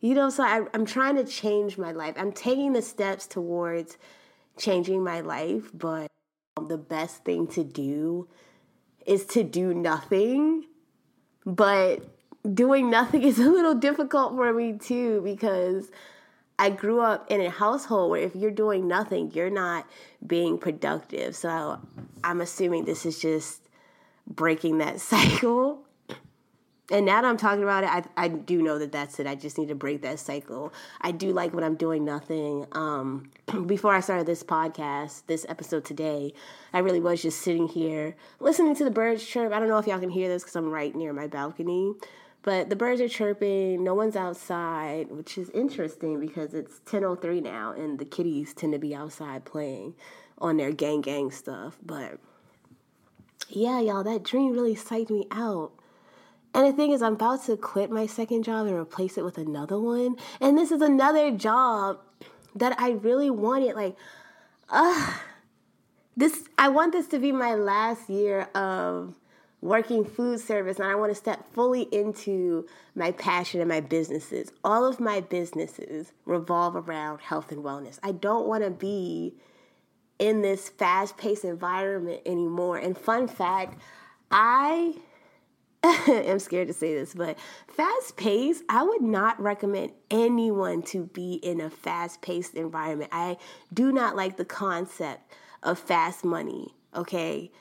You 0.00 0.14
know, 0.14 0.30
so 0.30 0.44
I, 0.44 0.64
I'm 0.74 0.86
trying 0.86 1.16
to 1.16 1.24
change 1.24 1.76
my 1.76 1.90
life. 1.90 2.14
I'm 2.16 2.30
taking 2.32 2.72
the 2.72 2.82
steps 2.82 3.26
towards 3.26 3.98
changing 4.56 5.02
my 5.02 5.20
life, 5.20 5.70
but 5.74 6.06
the 6.60 6.78
best 6.78 7.24
thing 7.24 7.46
to 7.48 7.64
do 7.64 8.28
is 9.06 9.24
to 9.26 9.42
do 9.44 9.72
nothing. 9.74 10.64
But 11.46 12.02
doing 12.54 12.90
nothing 12.90 13.22
is 13.30 13.38
a 13.38 13.50
little 13.50 13.74
difficult 13.74 14.34
for 14.34 14.52
me 14.52 14.78
too 14.78 15.20
because 15.22 15.90
I 16.58 16.70
grew 16.70 17.00
up 17.00 17.30
in 17.30 17.40
a 17.40 17.50
household 17.50 18.10
where 18.10 18.22
if 18.22 18.34
you're 18.34 18.50
doing 18.50 18.88
nothing, 18.88 19.30
you're 19.32 19.50
not 19.50 19.88
being 20.26 20.58
productive. 20.58 21.36
So 21.36 21.78
I'm 22.24 22.40
assuming 22.40 22.84
this 22.84 23.06
is 23.06 23.18
just 23.18 23.68
breaking 24.26 24.78
that 24.78 25.00
cycle. 25.12 25.84
And 26.90 27.04
now 27.04 27.20
that 27.20 27.28
I'm 27.28 27.36
talking 27.36 27.62
about 27.62 27.84
it, 27.84 27.90
I, 27.90 28.24
I 28.24 28.28
do 28.28 28.62
know 28.62 28.78
that 28.78 28.92
that's 28.92 29.20
it. 29.20 29.26
I 29.26 29.34
just 29.34 29.58
need 29.58 29.68
to 29.68 29.74
break 29.74 30.00
that 30.02 30.18
cycle. 30.18 30.72
I 31.02 31.10
do 31.10 31.32
like 31.32 31.52
when 31.52 31.62
I'm 31.62 31.74
doing 31.74 32.04
nothing. 32.04 32.66
Um, 32.72 33.30
before 33.66 33.94
I 33.94 34.00
started 34.00 34.26
this 34.26 34.42
podcast, 34.42 35.22
this 35.26 35.44
episode 35.50 35.84
today, 35.84 36.32
I 36.72 36.78
really 36.78 37.00
was 37.00 37.20
just 37.20 37.42
sitting 37.42 37.68
here 37.68 38.16
listening 38.40 38.74
to 38.76 38.84
the 38.84 38.90
birds 38.90 39.26
chirp. 39.26 39.52
I 39.52 39.58
don't 39.58 39.68
know 39.68 39.78
if 39.78 39.86
y'all 39.86 40.00
can 40.00 40.08
hear 40.08 40.28
this 40.28 40.42
because 40.42 40.56
I'm 40.56 40.70
right 40.70 40.94
near 40.94 41.12
my 41.12 41.26
balcony. 41.26 41.92
But 42.42 42.70
the 42.70 42.76
birds 42.76 43.00
are 43.02 43.08
chirping, 43.08 43.84
no 43.84 43.94
one's 43.94 44.16
outside, 44.16 45.10
which 45.10 45.36
is 45.36 45.50
interesting 45.50 46.18
because 46.18 46.54
it's 46.54 46.80
10:03 46.86 47.42
now 47.42 47.72
and 47.72 47.98
the 47.98 48.06
kitties 48.06 48.54
tend 48.54 48.72
to 48.72 48.78
be 48.78 48.94
outside 48.94 49.44
playing 49.44 49.94
on 50.38 50.56
their 50.56 50.72
gang 50.72 51.02
gang 51.02 51.30
stuff. 51.30 51.76
But 51.84 52.18
yeah, 53.48 53.80
y'all, 53.80 54.04
that 54.04 54.22
dream 54.22 54.52
really 54.52 54.74
psyched 54.74 55.10
me 55.10 55.26
out. 55.30 55.72
And 56.54 56.66
the 56.66 56.72
thing 56.72 56.92
is, 56.92 57.02
I'm 57.02 57.14
about 57.14 57.44
to 57.44 57.56
quit 57.56 57.90
my 57.90 58.06
second 58.06 58.42
job 58.42 58.66
and 58.66 58.76
replace 58.76 59.18
it 59.18 59.24
with 59.24 59.38
another 59.38 59.78
one. 59.78 60.16
And 60.40 60.56
this 60.56 60.72
is 60.72 60.80
another 60.80 61.30
job 61.30 61.98
that 62.54 62.78
I 62.80 62.92
really 62.92 63.30
wanted. 63.30 63.76
Like, 63.76 63.96
uh, 64.68 65.14
this, 66.16 66.44
I 66.56 66.68
want 66.68 66.92
this 66.92 67.06
to 67.08 67.18
be 67.18 67.32
my 67.32 67.54
last 67.54 68.08
year 68.08 68.48
of 68.54 69.14
working 69.60 70.04
food 70.04 70.40
service, 70.40 70.78
and 70.78 70.88
I 70.88 70.94
want 70.94 71.10
to 71.10 71.16
step 71.16 71.52
fully 71.52 71.82
into 71.92 72.66
my 72.94 73.10
passion 73.12 73.60
and 73.60 73.68
my 73.68 73.80
businesses. 73.80 74.52
All 74.62 74.84
of 74.84 75.00
my 75.00 75.20
businesses 75.20 76.12
revolve 76.24 76.76
around 76.76 77.20
health 77.20 77.50
and 77.50 77.64
wellness. 77.64 77.98
I 78.02 78.12
don't 78.12 78.46
want 78.46 78.64
to 78.64 78.70
be 78.70 79.34
in 80.18 80.42
this 80.42 80.68
fast 80.68 81.16
paced 81.16 81.44
environment 81.44 82.22
anymore. 82.26 82.78
And 82.78 82.96
fun 82.96 83.28
fact, 83.28 83.80
I 84.30 84.94
am 85.84 86.38
scared 86.38 86.68
to 86.68 86.74
say 86.74 86.94
this, 86.94 87.14
but 87.14 87.38
fast 87.68 88.16
paced, 88.16 88.64
I 88.68 88.82
would 88.82 89.02
not 89.02 89.40
recommend 89.40 89.92
anyone 90.10 90.82
to 90.84 91.04
be 91.04 91.34
in 91.34 91.60
a 91.60 91.70
fast 91.70 92.20
paced 92.20 92.54
environment. 92.54 93.10
I 93.12 93.36
do 93.72 93.92
not 93.92 94.16
like 94.16 94.36
the 94.36 94.44
concept 94.44 95.32
of 95.62 95.78
fast 95.78 96.24
money, 96.24 96.74
okay? 96.94 97.52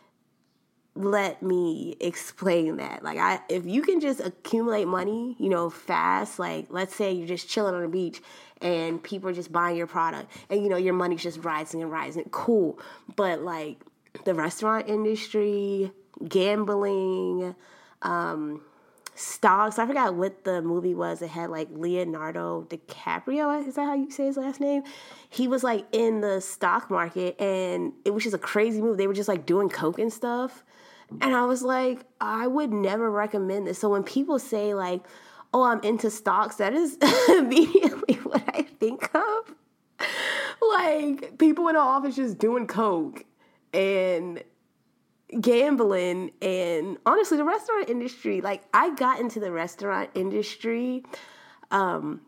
Let 0.95 1.43
me 1.43 1.95
explain 1.99 2.77
that. 2.77 3.03
Like 3.03 3.19
I 3.19 3.39
if 3.49 3.67
you 3.67 3.83
can 3.83 3.99
just 3.99 4.19
accumulate 4.19 4.87
money, 4.87 5.35
you 5.37 5.49
know, 5.49 5.69
fast, 5.69 6.39
like 6.39 6.67
let's 6.69 6.95
say 6.95 7.11
you're 7.11 7.27
just 7.27 7.47
chilling 7.47 7.75
on 7.75 7.83
the 7.83 7.87
beach 7.87 8.19
and 8.61 9.01
people 9.03 9.29
are 9.29 9.33
just 9.33 9.51
buying 9.51 9.77
your 9.77 9.85
product 9.85 10.31
and 10.49 10.63
you 10.63 10.69
know 10.69 10.77
your 10.77 10.95
money's 10.95 11.21
just 11.21 11.43
rising 11.43 11.83
and 11.83 11.91
rising. 11.91 12.23
Cool. 12.31 12.79
But 13.15 13.41
like 13.41 13.77
the 14.25 14.33
restaurant 14.33 14.89
industry, 14.89 15.91
gambling, 16.27 17.55
um, 18.01 18.61
stocks. 19.15 19.79
I 19.79 19.87
forgot 19.87 20.15
what 20.15 20.43
the 20.43 20.61
movie 20.61 20.93
was. 20.93 21.21
It 21.21 21.29
had 21.29 21.49
like 21.49 21.67
Leonardo 21.71 22.67
DiCaprio. 22.69 23.67
Is 23.67 23.75
that 23.75 23.85
how 23.85 23.95
you 23.95 24.11
say 24.11 24.25
his 24.25 24.37
last 24.37 24.59
name? 24.59 24.83
He 25.29 25.47
was 25.47 25.63
like 25.63 25.85
in 25.91 26.21
the 26.21 26.39
stock 26.39 26.89
market, 26.89 27.39
and 27.41 27.93
it 28.05 28.11
was 28.11 28.23
just 28.23 28.35
a 28.35 28.39
crazy 28.39 28.81
move. 28.81 28.97
They 28.97 29.07
were 29.07 29.13
just 29.13 29.27
like 29.29 29.45
doing 29.45 29.69
coke 29.69 29.99
and 29.99 30.11
stuff, 30.11 30.63
and 31.21 31.35
I 31.35 31.45
was 31.45 31.63
like, 31.63 32.01
I 32.21 32.47
would 32.47 32.71
never 32.71 33.09
recommend 33.09 33.67
this. 33.67 33.79
So 33.79 33.89
when 33.89 34.03
people 34.03 34.39
say 34.39 34.73
like, 34.73 35.01
"Oh, 35.53 35.63
I'm 35.63 35.81
into 35.81 36.09
stocks," 36.11 36.57
that 36.57 36.73
is 36.73 36.97
immediately 37.29 38.15
what 38.15 38.43
I 38.49 38.63
think 38.63 39.09
of. 39.15 39.55
Like 40.61 41.37
people 41.37 41.67
in 41.69 41.75
the 41.75 41.81
office 41.81 42.15
just 42.15 42.37
doing 42.37 42.67
coke 42.67 43.25
and 43.73 44.43
gambling 45.41 46.31
and 46.41 46.97
honestly 47.05 47.35
the 47.37 47.43
restaurant 47.43 47.89
industry 47.89 48.39
like 48.39 48.63
i 48.73 48.93
got 48.95 49.19
into 49.19 49.41
the 49.41 49.51
restaurant 49.51 50.09
industry 50.15 51.03
um 51.69 52.21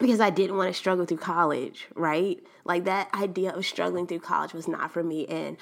because 0.00 0.20
i 0.20 0.28
didn't 0.28 0.56
want 0.56 0.68
to 0.68 0.74
struggle 0.74 1.06
through 1.06 1.16
college 1.16 1.86
right? 1.94 2.40
Like 2.64 2.84
that 2.84 3.08
idea 3.14 3.52
of 3.52 3.64
struggling 3.64 4.06
through 4.06 4.20
college 4.20 4.52
was 4.52 4.68
not 4.68 4.92
for 4.92 5.02
me. 5.02 5.26
And 5.26 5.56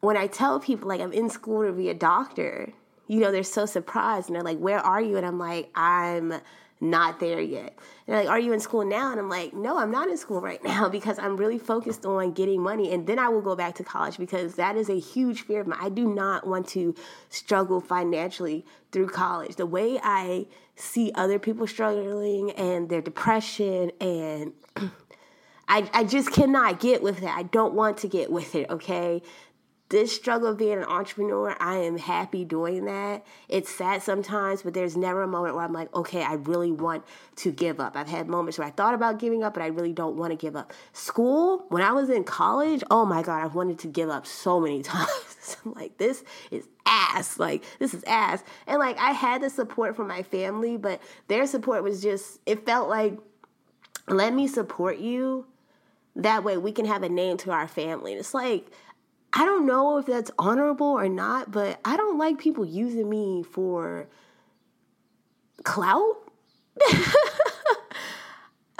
when 0.00 0.16
i 0.16 0.26
tell 0.26 0.60
people 0.60 0.88
like 0.88 1.00
i'm 1.00 1.12
in 1.12 1.30
school 1.30 1.64
to 1.64 1.72
be 1.72 1.88
a 1.88 1.94
doctor 1.94 2.72
you 3.06 3.20
know 3.20 3.32
they're 3.32 3.42
so 3.42 3.64
surprised 3.64 4.28
and 4.28 4.36
they're 4.36 4.42
like 4.42 4.58
where 4.58 4.80
are 4.80 5.00
you? 5.00 5.16
And 5.16 5.24
i'm 5.24 5.38
like 5.38 5.70
i'm 5.74 6.34
not 6.84 7.20
there 7.20 7.40
yet. 7.40 7.78
And 8.06 8.16
like, 8.16 8.28
are 8.28 8.38
you 8.38 8.52
in 8.52 8.60
school 8.60 8.84
now? 8.84 9.10
And 9.10 9.18
I'm 9.18 9.28
like, 9.28 9.54
no, 9.54 9.78
I'm 9.78 9.90
not 9.90 10.08
in 10.08 10.16
school 10.16 10.40
right 10.40 10.62
now 10.62 10.88
because 10.90 11.18
I'm 11.18 11.36
really 11.36 11.58
focused 11.58 12.04
on 12.04 12.32
getting 12.32 12.62
money. 12.62 12.92
And 12.92 13.06
then 13.06 13.18
I 13.18 13.28
will 13.28 13.40
go 13.40 13.56
back 13.56 13.74
to 13.76 13.84
college 13.84 14.18
because 14.18 14.54
that 14.56 14.76
is 14.76 14.88
a 14.88 14.98
huge 14.98 15.42
fear 15.42 15.62
of 15.62 15.66
mine. 15.66 15.78
I 15.80 15.88
do 15.88 16.12
not 16.12 16.46
want 16.46 16.68
to 16.68 16.94
struggle 17.30 17.80
financially 17.80 18.64
through 18.92 19.08
college. 19.08 19.56
The 19.56 19.66
way 19.66 19.98
I 20.02 20.46
see 20.76 21.12
other 21.14 21.38
people 21.38 21.66
struggling 21.66 22.50
and 22.52 22.88
their 22.88 23.00
depression 23.00 23.90
and 24.00 24.52
I, 25.66 25.88
I 25.94 26.04
just 26.04 26.30
cannot 26.30 26.78
get 26.78 27.02
with 27.02 27.22
it. 27.22 27.28
I 27.28 27.44
don't 27.44 27.74
want 27.74 27.98
to 27.98 28.08
get 28.08 28.30
with 28.30 28.54
it, 28.54 28.68
okay? 28.68 29.22
This 29.94 30.12
struggle 30.12 30.48
of 30.48 30.58
being 30.58 30.78
an 30.78 30.84
entrepreneur, 30.84 31.56
I 31.60 31.76
am 31.76 31.96
happy 31.96 32.44
doing 32.44 32.86
that. 32.86 33.24
It's 33.48 33.70
sad 33.70 34.02
sometimes, 34.02 34.62
but 34.62 34.74
there's 34.74 34.96
never 34.96 35.22
a 35.22 35.28
moment 35.28 35.54
where 35.54 35.64
I'm 35.64 35.72
like, 35.72 35.94
okay, 35.94 36.24
I 36.24 36.32
really 36.34 36.72
want 36.72 37.04
to 37.36 37.52
give 37.52 37.78
up. 37.78 37.96
I've 37.96 38.08
had 38.08 38.28
moments 38.28 38.58
where 38.58 38.66
I 38.66 38.72
thought 38.72 38.94
about 38.94 39.20
giving 39.20 39.44
up, 39.44 39.54
but 39.54 39.62
I 39.62 39.68
really 39.68 39.92
don't 39.92 40.16
want 40.16 40.32
to 40.32 40.36
give 40.36 40.56
up. 40.56 40.72
School, 40.94 41.64
when 41.68 41.80
I 41.80 41.92
was 41.92 42.10
in 42.10 42.24
college, 42.24 42.82
oh 42.90 43.06
my 43.06 43.22
God, 43.22 43.44
I've 43.44 43.54
wanted 43.54 43.78
to 43.78 43.86
give 43.86 44.08
up 44.08 44.26
so 44.26 44.58
many 44.58 44.82
times. 44.82 45.56
I'm 45.64 45.74
like, 45.74 45.96
this 45.96 46.24
is 46.50 46.66
ass. 46.84 47.38
Like, 47.38 47.62
this 47.78 47.94
is 47.94 48.02
ass. 48.02 48.42
And 48.66 48.80
like, 48.80 48.98
I 48.98 49.12
had 49.12 49.42
the 49.42 49.48
support 49.50 49.94
from 49.94 50.08
my 50.08 50.24
family, 50.24 50.76
but 50.76 51.00
their 51.28 51.46
support 51.46 51.84
was 51.84 52.02
just, 52.02 52.40
it 52.46 52.66
felt 52.66 52.88
like, 52.88 53.16
let 54.08 54.34
me 54.34 54.48
support 54.48 54.98
you. 54.98 55.46
That 56.16 56.42
way 56.42 56.56
we 56.56 56.72
can 56.72 56.84
have 56.84 57.04
a 57.04 57.08
name 57.08 57.36
to 57.38 57.52
our 57.52 57.68
family. 57.68 58.10
And 58.10 58.18
it's 58.18 58.34
like, 58.34 58.72
I 59.36 59.44
don't 59.44 59.66
know 59.66 59.98
if 59.98 60.06
that's 60.06 60.30
honorable 60.38 60.86
or 60.86 61.08
not, 61.08 61.50
but 61.50 61.80
I 61.84 61.96
don't 61.96 62.18
like 62.18 62.38
people 62.38 62.64
using 62.64 63.10
me 63.10 63.42
for 63.42 64.06
clout. 65.64 66.30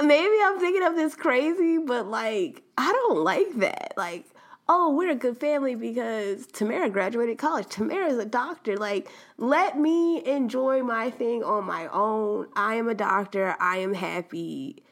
Maybe 0.02 0.34
I'm 0.44 0.60
thinking 0.60 0.84
of 0.84 0.94
this 0.94 1.16
crazy, 1.16 1.78
but 1.78 2.06
like, 2.06 2.62
I 2.78 2.92
don't 2.92 3.24
like 3.24 3.52
that. 3.56 3.94
Like, 3.96 4.26
oh, 4.68 4.94
we're 4.94 5.10
a 5.10 5.16
good 5.16 5.38
family 5.38 5.74
because 5.74 6.46
Tamara 6.46 6.88
graduated 6.88 7.36
college. 7.36 7.66
Tamara's 7.66 8.18
a 8.18 8.24
doctor. 8.24 8.76
Like, 8.76 9.08
let 9.38 9.76
me 9.76 10.24
enjoy 10.24 10.84
my 10.84 11.10
thing 11.10 11.42
on 11.42 11.64
my 11.64 11.88
own. 11.88 12.46
I 12.54 12.76
am 12.76 12.88
a 12.88 12.94
doctor. 12.94 13.56
I 13.58 13.78
am 13.78 13.92
happy. 13.92 14.84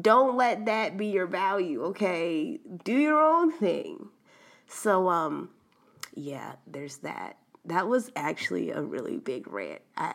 Don't 0.00 0.36
let 0.36 0.66
that 0.66 0.96
be 0.96 1.06
your 1.06 1.26
value, 1.26 1.82
okay? 1.86 2.60
Do 2.84 2.92
your 2.92 3.18
own 3.18 3.50
thing. 3.50 4.10
So 4.68 5.08
um 5.08 5.50
yeah, 6.14 6.54
there's 6.66 6.98
that. 6.98 7.36
That 7.64 7.88
was 7.88 8.10
actually 8.16 8.70
a 8.70 8.80
really 8.80 9.18
big 9.18 9.46
rant. 9.48 9.82
I, 9.96 10.14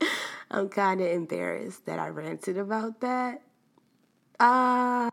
I'm 0.50 0.68
kind 0.68 1.00
of 1.00 1.06
embarrassed 1.08 1.86
that 1.86 1.98
I 1.98 2.08
ranted 2.08 2.58
about 2.58 3.00
that. 3.00 3.42
Uh 4.40 5.10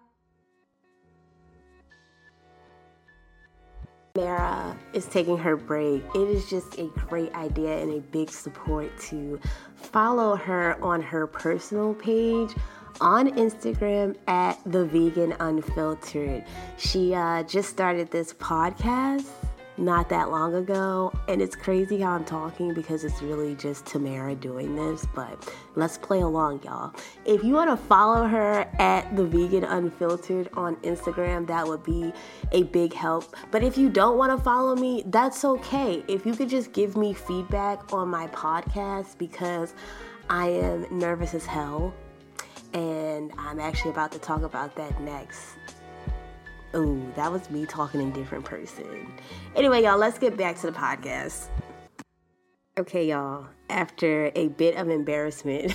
Mara 4.15 4.77
is 4.93 5.05
taking 5.07 5.37
her 5.37 5.57
break. 5.57 6.01
It 6.15 6.29
is 6.29 6.49
just 6.49 6.79
a 6.79 6.87
great 6.87 7.33
idea 7.35 7.77
and 7.79 7.91
a 7.91 7.99
big 7.99 8.29
support 8.29 8.97
to 9.09 9.39
follow 9.75 10.37
her 10.37 10.81
on 10.81 11.01
her 11.01 11.27
personal 11.27 11.93
page 11.93 12.55
on 13.01 13.31
Instagram 13.31 14.15
at 14.27 14.59
the 14.65 14.85
vegan 14.85 15.33
unfiltered. 15.39 16.43
She 16.77 17.13
uh, 17.13 17.43
just 17.43 17.69
started 17.69 18.11
this 18.11 18.33
podcast 18.33 19.25
not 19.77 20.09
that 20.09 20.31
long 20.31 20.55
ago. 20.55 21.13
And 21.27 21.41
it's 21.41 21.55
crazy 21.55 21.99
how 21.99 22.11
I'm 22.11 22.25
talking 22.25 22.73
because 22.73 23.03
it's 23.03 23.21
really 23.21 23.55
just 23.55 23.85
Tamara 23.85 24.35
doing 24.35 24.75
this. 24.75 25.05
But 25.13 25.53
let's 25.75 25.97
play 25.97 26.21
along, 26.21 26.61
y'all. 26.63 26.93
If 27.25 27.43
you 27.43 27.53
want 27.53 27.69
to 27.69 27.77
follow 27.85 28.25
her 28.25 28.69
at 28.79 29.15
the 29.15 29.25
Vegan 29.25 29.63
Unfiltered 29.63 30.49
on 30.53 30.75
Instagram, 30.77 31.47
that 31.47 31.67
would 31.67 31.83
be 31.83 32.13
a 32.51 32.63
big 32.63 32.93
help. 32.93 33.35
But 33.51 33.63
if 33.63 33.77
you 33.77 33.89
don't 33.89 34.17
want 34.17 34.37
to 34.37 34.43
follow 34.43 34.75
me, 34.75 35.03
that's 35.07 35.43
okay. 35.43 36.03
If 36.07 36.25
you 36.25 36.33
could 36.33 36.49
just 36.49 36.73
give 36.73 36.95
me 36.95 37.13
feedback 37.13 37.93
on 37.93 38.09
my 38.09 38.27
podcast 38.27 39.17
because 39.17 39.73
I 40.29 40.47
am 40.49 40.87
nervous 40.91 41.33
as 41.33 41.45
hell. 41.45 41.93
And 42.73 43.31
I'm 43.37 43.59
actually 43.59 43.91
about 43.91 44.11
to 44.13 44.19
talk 44.19 44.43
about 44.43 44.75
that 44.75 44.99
next. 45.01 45.55
Oh, 46.73 47.01
that 47.15 47.31
was 47.31 47.49
me 47.49 47.65
talking 47.65 48.01
in 48.01 48.11
different 48.11 48.43
person. 48.43 49.13
Anyway, 49.55 49.83
y'all, 49.83 49.97
let's 49.97 50.19
get 50.19 50.35
back 50.35 50.57
to 50.57 50.67
the 50.67 50.77
podcast. 50.77 51.47
Okay, 52.77 53.07
y'all, 53.07 53.47
after 53.69 54.31
a 54.35 54.49
bit 54.49 54.75
of 54.75 54.89
embarrassment, 54.89 55.73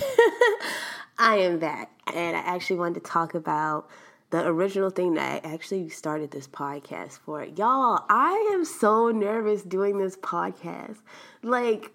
I 1.17 1.37
am 1.37 1.57
back. 1.57 1.91
And 2.13 2.37
I 2.37 2.41
actually 2.41 2.77
wanted 2.77 3.03
to 3.03 3.09
talk 3.09 3.33
about 3.33 3.89
the 4.29 4.45
original 4.47 4.89
thing 4.89 5.15
that 5.15 5.43
I 5.43 5.53
actually 5.53 5.89
started 5.89 6.31
this 6.31 6.47
podcast 6.47 7.19
for. 7.19 7.43
Y'all, 7.43 8.05
I 8.09 8.51
am 8.53 8.63
so 8.63 9.09
nervous 9.09 9.63
doing 9.63 9.97
this 9.97 10.15
podcast. 10.17 10.97
Like, 11.41 11.91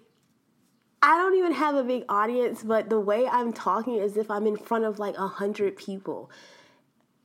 I 1.01 1.17
don't 1.17 1.35
even 1.35 1.53
have 1.53 1.75
a 1.75 1.83
big 1.83 2.05
audience, 2.09 2.63
but 2.63 2.89
the 2.89 2.99
way 2.99 3.27
I'm 3.27 3.53
talking 3.53 3.95
is 3.95 4.17
if 4.17 4.31
I'm 4.31 4.47
in 4.47 4.57
front 4.57 4.83
of 4.83 4.99
like 4.99 5.17
a 5.17 5.27
hundred 5.27 5.77
people. 5.77 6.31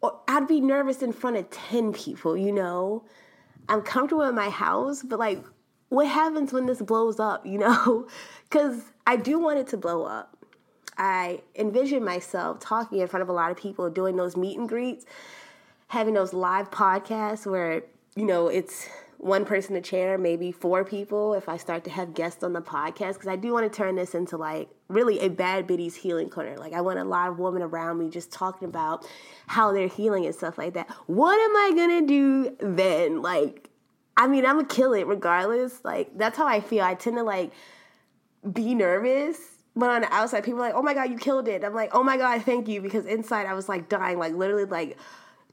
Or 0.01 0.21
I'd 0.29 0.49
be 0.49 0.61
nervous 0.61 1.01
in 1.01 1.13
front 1.13 1.37
of 1.37 1.49
10 1.51 1.93
people, 1.93 2.37
you 2.37 2.53
know? 2.53 3.05
I'm 3.69 3.83
comfortable 3.83 4.25
in 4.25 4.35
my 4.35 4.51
house, 4.51 5.03
but 5.03 5.19
like, 5.19 5.43
what 5.89 6.09
happens 6.09 6.53
when 6.53 6.67
this 6.67 6.83
blows 6.83 7.21
up, 7.21 7.47
you 7.47 7.59
know? 7.59 8.09
Because 8.51 8.83
I 9.07 9.17
do 9.17 9.39
want 9.39 9.59
it 9.59 9.67
to 9.69 9.79
blow 9.79 10.05
up. 10.05 10.37
I 10.99 11.41
envision 11.55 12.05
myself 12.05 12.61
talking 12.61 12.99
in 12.99 13.09
front 13.09 13.23
of 13.23 13.31
a 13.31 13.33
lot 13.33 13.51
of 13.51 13.57
people, 13.57 13.89
doing 13.89 14.17
those 14.17 14.37
meet 14.37 14.59
and 14.59 14.69
greets, 14.69 15.07
having 15.89 16.13
those 16.13 16.35
live 16.35 16.71
podcasts 16.71 17.47
where, 17.47 17.83
you 18.15 18.27
know, 18.27 18.49
it's 18.49 18.89
one 19.23 19.45
person 19.45 19.77
a 19.77 19.81
chair, 19.81 20.19
maybe 20.19 20.51
four 20.51 20.85
people 20.85 21.35
if 21.35 21.49
I 21.49 21.57
start 21.57 21.85
to 21.85 21.91
have 21.91 22.13
guests 22.13 22.43
on 22.43 22.55
the 22.55 22.61
podcast. 22.61 23.15
Because 23.15 23.29
I 23.29 23.37
do 23.37 23.53
want 23.53 23.73
to 23.73 23.75
turn 23.75 23.95
this 23.95 24.17
into 24.17 24.37
like 24.37 24.69
really 24.89 25.21
a 25.21 25.29
bad 25.29 25.69
biddies 25.69 25.95
healing 25.95 26.29
corner. 26.29 26.57
Like 26.57 26.73
I 26.73 26.81
want 26.81 26.99
a 26.99 27.05
lot 27.05 27.29
of 27.29 27.39
women 27.39 27.63
around 27.63 27.99
me 27.99 28.11
just 28.11 28.33
talking 28.33 28.67
about 28.67 29.07
how 29.47 29.73
they're 29.73 29.87
healing 29.87 30.27
and 30.27 30.35
stuff 30.35 30.59
like 30.59 30.75
that. 30.75 30.91
What 31.07 31.39
am 31.39 31.57
I 31.57 31.73
gonna 31.77 32.05
do 32.05 32.57
then? 32.59 33.23
Like, 33.23 33.71
I 34.17 34.27
mean, 34.27 34.45
I'm 34.45 34.57
gonna 34.57 34.67
kill 34.67 34.93
it 34.93 35.07
regardless. 35.07 35.85
Like 35.85 36.19
that's 36.19 36.37
how 36.37 36.49
I 36.49 36.61
feel. 36.61 36.83
I 36.83 36.95
tend 36.97 37.17
to 37.17 37.23
like 37.23 37.53
be 38.53 38.75
nervous. 38.75 39.39
But 39.77 39.89
on 39.89 40.01
the 40.01 40.13
outside, 40.13 40.43
people 40.43 40.61
are 40.61 40.67
like, 40.67 40.75
oh 40.75 40.83
my 40.83 40.95
God, 40.95 41.11
you 41.11 41.17
killed 41.17 41.47
it. 41.47 41.63
I'm 41.63 41.75
like, 41.75 41.91
oh 41.95 42.03
my 42.03 42.17
God, 42.17 42.43
thank 42.43 42.67
you. 42.67 42.83
Because 42.83 43.07
inside 43.07 43.47
I 43.47 43.55
was 43.55 43.69
like 43.69 43.89
dying, 43.89 44.19
like 44.19 44.35
literally 44.35 44.65
like 44.65 44.99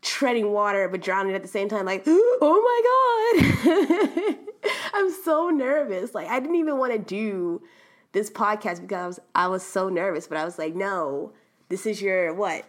treading 0.01 0.51
water 0.51 0.87
but 0.87 1.01
drowning 1.01 1.35
at 1.35 1.41
the 1.41 1.47
same 1.47 1.67
time 1.67 1.85
like 1.85 2.03
oh 2.07 3.33
my 3.33 3.43
god. 3.43 4.35
I'm 4.93 5.11
so 5.23 5.49
nervous. 5.49 6.13
Like 6.13 6.27
i 6.27 6.39
didn't 6.39 6.55
even 6.55 6.77
want 6.77 6.93
to 6.93 6.99
do 6.99 7.61
this 8.11 8.29
podcast 8.29 8.81
because 8.81 8.91
I 9.03 9.07
was, 9.07 9.19
I 9.35 9.47
was 9.47 9.63
so 9.63 9.89
nervous 9.89 10.27
but 10.27 10.37
i 10.37 10.45
was 10.45 10.57
like 10.57 10.75
no 10.75 11.33
this 11.69 11.85
is 11.85 12.01
your 12.01 12.33
what? 12.33 12.65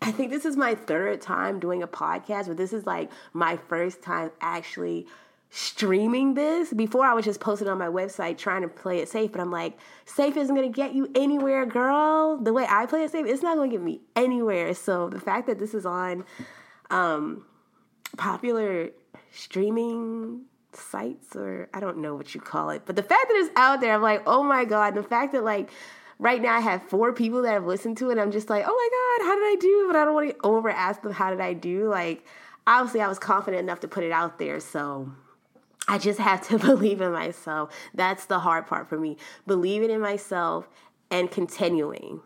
I 0.00 0.10
think 0.12 0.30
this 0.30 0.46
is 0.46 0.56
my 0.56 0.74
third 0.74 1.20
time 1.20 1.60
doing 1.60 1.82
a 1.82 1.88
podcast 1.88 2.46
but 2.46 2.56
this 2.56 2.72
is 2.72 2.86
like 2.86 3.10
my 3.32 3.56
first 3.56 4.02
time 4.02 4.30
actually 4.40 5.06
streaming 5.50 6.34
this. 6.34 6.72
Before 6.72 7.04
i 7.04 7.12
was 7.12 7.24
just 7.24 7.40
posting 7.40 7.68
on 7.68 7.78
my 7.78 7.88
website 7.88 8.38
trying 8.38 8.62
to 8.62 8.68
play 8.68 9.00
it 9.00 9.08
safe 9.08 9.32
but 9.32 9.40
i'm 9.40 9.50
like 9.50 9.76
safe 10.04 10.36
isn't 10.36 10.54
going 10.54 10.70
to 10.70 10.74
get 10.76 10.94
you 10.94 11.10
anywhere 11.14 11.66
girl. 11.66 12.38
The 12.38 12.52
way 12.52 12.66
i 12.68 12.86
play 12.86 13.04
it 13.04 13.10
safe 13.10 13.26
it's 13.26 13.42
not 13.42 13.56
going 13.56 13.70
to 13.70 13.76
get 13.76 13.84
me 13.84 14.00
anywhere. 14.16 14.72
So 14.74 15.08
the 15.08 15.20
fact 15.20 15.46
that 15.48 15.58
this 15.58 15.74
is 15.74 15.84
on 15.84 16.24
um, 16.90 17.44
popular 18.16 18.90
streaming 19.32 20.42
sites 20.72 21.34
or 21.34 21.68
I 21.72 21.80
don't 21.80 21.98
know 21.98 22.14
what 22.14 22.34
you 22.34 22.40
call 22.40 22.70
it. 22.70 22.82
But 22.84 22.96
the 22.96 23.02
fact 23.02 23.26
that 23.28 23.36
it's 23.36 23.50
out 23.56 23.80
there, 23.80 23.94
I'm 23.94 24.02
like, 24.02 24.22
oh 24.26 24.42
my 24.42 24.64
God. 24.64 24.94
And 24.94 25.04
the 25.04 25.08
fact 25.08 25.32
that 25.32 25.44
like 25.44 25.70
right 26.18 26.40
now 26.40 26.56
I 26.56 26.60
have 26.60 26.82
four 26.82 27.12
people 27.12 27.42
that 27.42 27.52
have 27.52 27.66
listened 27.66 27.96
to 27.98 28.10
it. 28.10 28.18
I'm 28.18 28.30
just 28.30 28.50
like, 28.50 28.64
oh 28.66 29.18
my 29.18 29.24
God, 29.24 29.28
how 29.28 29.34
did 29.36 29.44
I 29.44 29.56
do? 29.60 29.84
But 29.86 29.96
I 29.96 30.04
don't 30.04 30.14
want 30.14 30.30
to 30.30 30.36
over 30.44 30.70
ask 30.70 31.02
them 31.02 31.12
how 31.12 31.30
did 31.30 31.40
I 31.40 31.52
do. 31.54 31.88
Like 31.88 32.24
obviously 32.66 33.00
I 33.00 33.08
was 33.08 33.18
confident 33.18 33.62
enough 33.62 33.80
to 33.80 33.88
put 33.88 34.04
it 34.04 34.12
out 34.12 34.38
there. 34.38 34.60
So 34.60 35.10
I 35.86 35.98
just 35.98 36.18
have 36.18 36.46
to 36.48 36.58
believe 36.58 37.00
in 37.00 37.12
myself. 37.12 37.72
That's 37.94 38.26
the 38.26 38.40
hard 38.40 38.66
part 38.66 38.88
for 38.88 38.98
me. 38.98 39.16
Believing 39.46 39.90
in 39.90 40.00
myself 40.00 40.68
and 41.10 41.30
continuing. 41.30 42.20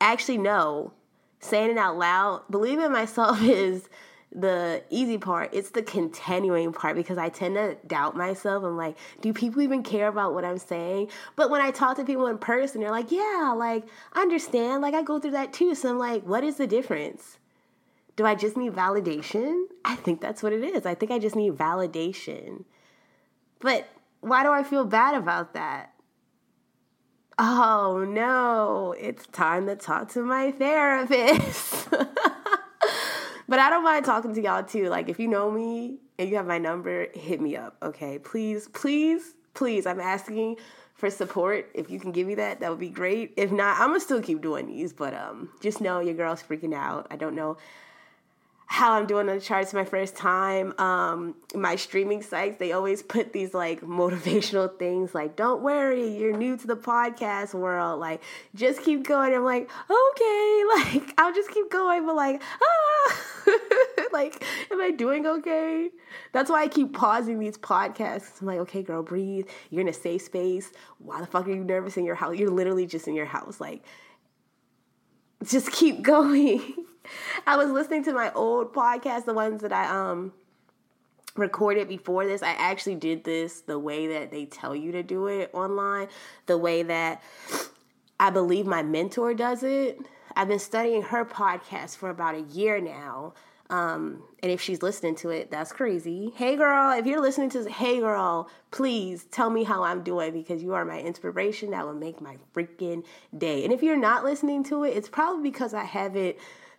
Actually, 0.00 0.38
no, 0.38 0.92
saying 1.40 1.70
it 1.70 1.78
out 1.78 1.98
loud, 1.98 2.42
believing 2.50 2.86
in 2.86 2.92
myself 2.92 3.42
is 3.42 3.88
the 4.30 4.82
easy 4.90 5.18
part. 5.18 5.50
It's 5.52 5.70
the 5.70 5.82
continuing 5.82 6.72
part 6.72 6.96
because 6.96 7.18
I 7.18 7.28
tend 7.28 7.54
to 7.54 7.76
doubt 7.86 8.16
myself. 8.16 8.62
I'm 8.62 8.76
like, 8.76 8.96
do 9.20 9.32
people 9.32 9.62
even 9.62 9.82
care 9.82 10.08
about 10.08 10.34
what 10.34 10.44
I'm 10.44 10.58
saying? 10.58 11.08
But 11.36 11.50
when 11.50 11.60
I 11.60 11.70
talk 11.70 11.96
to 11.96 12.04
people 12.04 12.26
in 12.26 12.38
person, 12.38 12.80
they're 12.80 12.90
like, 12.90 13.10
yeah, 13.10 13.54
like, 13.56 13.84
I 14.12 14.20
understand. 14.20 14.82
Like, 14.82 14.94
I 14.94 15.02
go 15.02 15.18
through 15.18 15.30
that 15.32 15.52
too. 15.52 15.74
So 15.74 15.90
I'm 15.90 15.98
like, 15.98 16.24
what 16.24 16.44
is 16.44 16.56
the 16.56 16.66
difference? 16.66 17.38
Do 18.16 18.26
I 18.26 18.34
just 18.34 18.56
need 18.56 18.72
validation? 18.72 19.64
I 19.84 19.94
think 19.94 20.20
that's 20.20 20.42
what 20.42 20.52
it 20.52 20.62
is. 20.62 20.84
I 20.84 20.94
think 20.94 21.10
I 21.10 21.18
just 21.18 21.36
need 21.36 21.54
validation. 21.54 22.64
But 23.60 23.88
why 24.20 24.42
do 24.42 24.50
I 24.50 24.62
feel 24.62 24.84
bad 24.84 25.14
about 25.14 25.54
that? 25.54 25.92
Oh 27.38 28.04
no, 28.08 28.94
it's 28.98 29.26
time 29.28 29.66
to 29.66 29.76
talk 29.76 30.10
to 30.10 30.22
my 30.22 30.50
therapist. 30.50 31.90
but 31.90 33.58
I 33.58 33.70
don't 33.70 33.84
mind 33.84 34.04
talking 34.04 34.34
to 34.34 34.42
y'all 34.42 34.64
too. 34.64 34.88
Like, 34.88 35.08
if 35.08 35.18
you 35.18 35.28
know 35.28 35.50
me 35.50 35.98
and 36.18 36.28
you 36.28 36.36
have 36.36 36.46
my 36.46 36.58
number, 36.58 37.08
hit 37.14 37.40
me 37.40 37.56
up, 37.56 37.76
okay? 37.82 38.18
Please, 38.18 38.68
please, 38.68 39.34
please, 39.54 39.86
I'm 39.86 40.00
asking 40.00 40.56
for 40.94 41.10
support. 41.10 41.70
If 41.74 41.90
you 41.90 42.00
can 42.00 42.10
give 42.10 42.26
me 42.26 42.34
that, 42.34 42.60
that 42.60 42.70
would 42.70 42.80
be 42.80 42.88
great. 42.88 43.34
If 43.36 43.52
not, 43.52 43.80
I'm 43.80 43.90
gonna 43.90 44.00
still 44.00 44.20
keep 44.20 44.42
doing 44.42 44.66
these, 44.66 44.92
but 44.92 45.14
um, 45.14 45.50
just 45.60 45.80
know 45.80 46.00
your 46.00 46.14
girl's 46.14 46.42
freaking 46.42 46.74
out. 46.74 47.06
I 47.10 47.16
don't 47.16 47.36
know 47.36 47.56
how 48.70 48.92
I'm 48.92 49.06
doing 49.06 49.30
on 49.30 49.34
the 49.34 49.40
charts 49.40 49.72
my 49.72 49.84
first 49.84 50.14
time. 50.14 50.78
Um, 50.78 51.34
my 51.54 51.74
streaming 51.76 52.20
sites, 52.20 52.58
they 52.58 52.72
always 52.72 53.02
put 53.02 53.32
these 53.32 53.54
like 53.54 53.80
motivational 53.80 54.72
things 54.78 55.14
like, 55.14 55.36
don't 55.36 55.62
worry, 55.62 56.14
you're 56.16 56.36
new 56.36 56.54
to 56.58 56.66
the 56.66 56.76
podcast 56.76 57.54
world. 57.54 57.98
Like, 57.98 58.22
just 58.54 58.82
keep 58.82 59.04
going. 59.06 59.34
I'm 59.34 59.42
like, 59.42 59.70
okay, 59.90 60.62
like, 60.76 61.14
I'll 61.16 61.34
just 61.34 61.50
keep 61.50 61.70
going, 61.70 62.04
but 62.04 62.14
like, 62.14 62.42
ah, 62.62 63.20
like, 64.12 64.44
am 64.70 64.82
I 64.82 64.90
doing 64.90 65.26
okay? 65.26 65.88
That's 66.32 66.50
why 66.50 66.62
I 66.62 66.68
keep 66.68 66.92
pausing 66.92 67.38
these 67.38 67.56
podcasts. 67.56 68.42
I'm 68.42 68.46
like, 68.46 68.58
okay, 68.60 68.82
girl, 68.82 69.02
breathe. 69.02 69.48
You're 69.70 69.80
in 69.80 69.88
a 69.88 69.94
safe 69.94 70.22
space. 70.22 70.72
Why 70.98 71.22
the 71.22 71.26
fuck 71.26 71.48
are 71.48 71.52
you 71.52 71.64
nervous 71.64 71.96
in 71.96 72.04
your 72.04 72.16
house? 72.16 72.36
You're 72.36 72.50
literally 72.50 72.86
just 72.86 73.08
in 73.08 73.14
your 73.14 73.26
house. 73.26 73.62
Like, 73.62 73.82
just 75.44 75.72
keep 75.72 76.02
going. 76.02 76.62
I 77.46 77.56
was 77.56 77.70
listening 77.70 78.04
to 78.04 78.12
my 78.12 78.32
old 78.32 78.74
podcast, 78.74 79.24
the 79.24 79.34
ones 79.34 79.62
that 79.62 79.72
I 79.72 79.86
um 79.88 80.32
recorded 81.36 81.88
before 81.88 82.26
this. 82.26 82.42
I 82.42 82.50
actually 82.50 82.96
did 82.96 83.24
this 83.24 83.60
the 83.60 83.78
way 83.78 84.08
that 84.08 84.30
they 84.30 84.44
tell 84.44 84.74
you 84.74 84.92
to 84.92 85.02
do 85.02 85.26
it 85.28 85.50
online, 85.54 86.08
the 86.46 86.58
way 86.58 86.82
that 86.82 87.22
I 88.20 88.30
believe 88.30 88.66
my 88.66 88.82
mentor 88.82 89.34
does 89.34 89.62
it. 89.62 90.00
I've 90.34 90.48
been 90.48 90.58
studying 90.58 91.02
her 91.02 91.24
podcast 91.24 91.96
for 91.96 92.10
about 92.10 92.34
a 92.34 92.42
year 92.42 92.80
now. 92.80 93.34
Um, 93.70 94.22
and 94.42 94.50
if 94.50 94.62
she's 94.62 94.82
listening 94.82 95.14
to 95.16 95.28
it, 95.28 95.50
that's 95.50 95.72
crazy. 95.72 96.32
Hey 96.34 96.56
girl, 96.56 96.90
if 96.98 97.04
you're 97.04 97.20
listening 97.20 97.50
to 97.50 97.64
this, 97.64 97.72
hey 97.74 98.00
girl, 98.00 98.48
please 98.70 99.24
tell 99.30 99.50
me 99.50 99.64
how 99.64 99.82
I'm 99.82 100.02
doing 100.02 100.32
because 100.32 100.62
you 100.62 100.72
are 100.72 100.86
my 100.86 101.00
inspiration. 101.00 101.72
That 101.72 101.84
will 101.84 101.94
make 101.94 102.20
my 102.20 102.38
freaking 102.54 103.04
day. 103.36 103.64
And 103.64 103.72
if 103.72 103.82
you're 103.82 103.96
not 103.96 104.24
listening 104.24 104.64
to 104.64 104.84
it, 104.84 104.96
it's 104.96 105.08
probably 105.08 105.42
because 105.42 105.74
I 105.74 105.84
haven't 105.84 106.36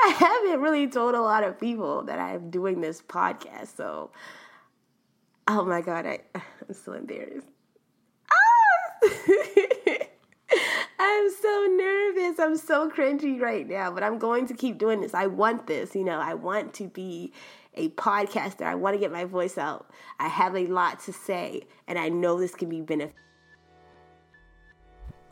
I 0.00 0.08
haven't 0.16 0.60
really 0.60 0.86
told 0.88 1.14
a 1.14 1.20
lot 1.20 1.44
of 1.44 1.58
people 1.58 2.02
that 2.04 2.18
I'm 2.18 2.50
doing 2.50 2.80
this 2.80 3.00
podcast. 3.02 3.76
So, 3.76 4.10
oh 5.46 5.64
my 5.64 5.80
God, 5.80 6.06
I, 6.06 6.20
I'm 6.34 6.74
so 6.74 6.92
embarrassed. 6.92 7.48
Ah! 8.30 9.08
I'm 11.10 11.30
so 11.30 11.66
nervous. 11.70 12.38
I'm 12.38 12.56
so 12.58 12.90
cringy 12.90 13.40
right 13.40 13.66
now, 13.66 13.90
but 13.90 14.02
I'm 14.02 14.18
going 14.18 14.46
to 14.48 14.54
keep 14.54 14.76
doing 14.76 15.00
this. 15.00 15.14
I 15.14 15.26
want 15.26 15.66
this, 15.66 15.94
you 15.94 16.04
know, 16.04 16.20
I 16.20 16.34
want 16.34 16.74
to 16.74 16.86
be 16.86 17.32
a 17.74 17.88
podcaster. 17.90 18.62
I 18.62 18.74
want 18.74 18.94
to 18.94 19.00
get 19.00 19.10
my 19.10 19.24
voice 19.24 19.56
out. 19.56 19.90
I 20.20 20.28
have 20.28 20.54
a 20.54 20.66
lot 20.66 21.00
to 21.04 21.12
say, 21.14 21.62
and 21.86 21.98
I 21.98 22.10
know 22.10 22.38
this 22.38 22.54
can 22.54 22.68
be 22.68 22.82
beneficial. 22.82 23.16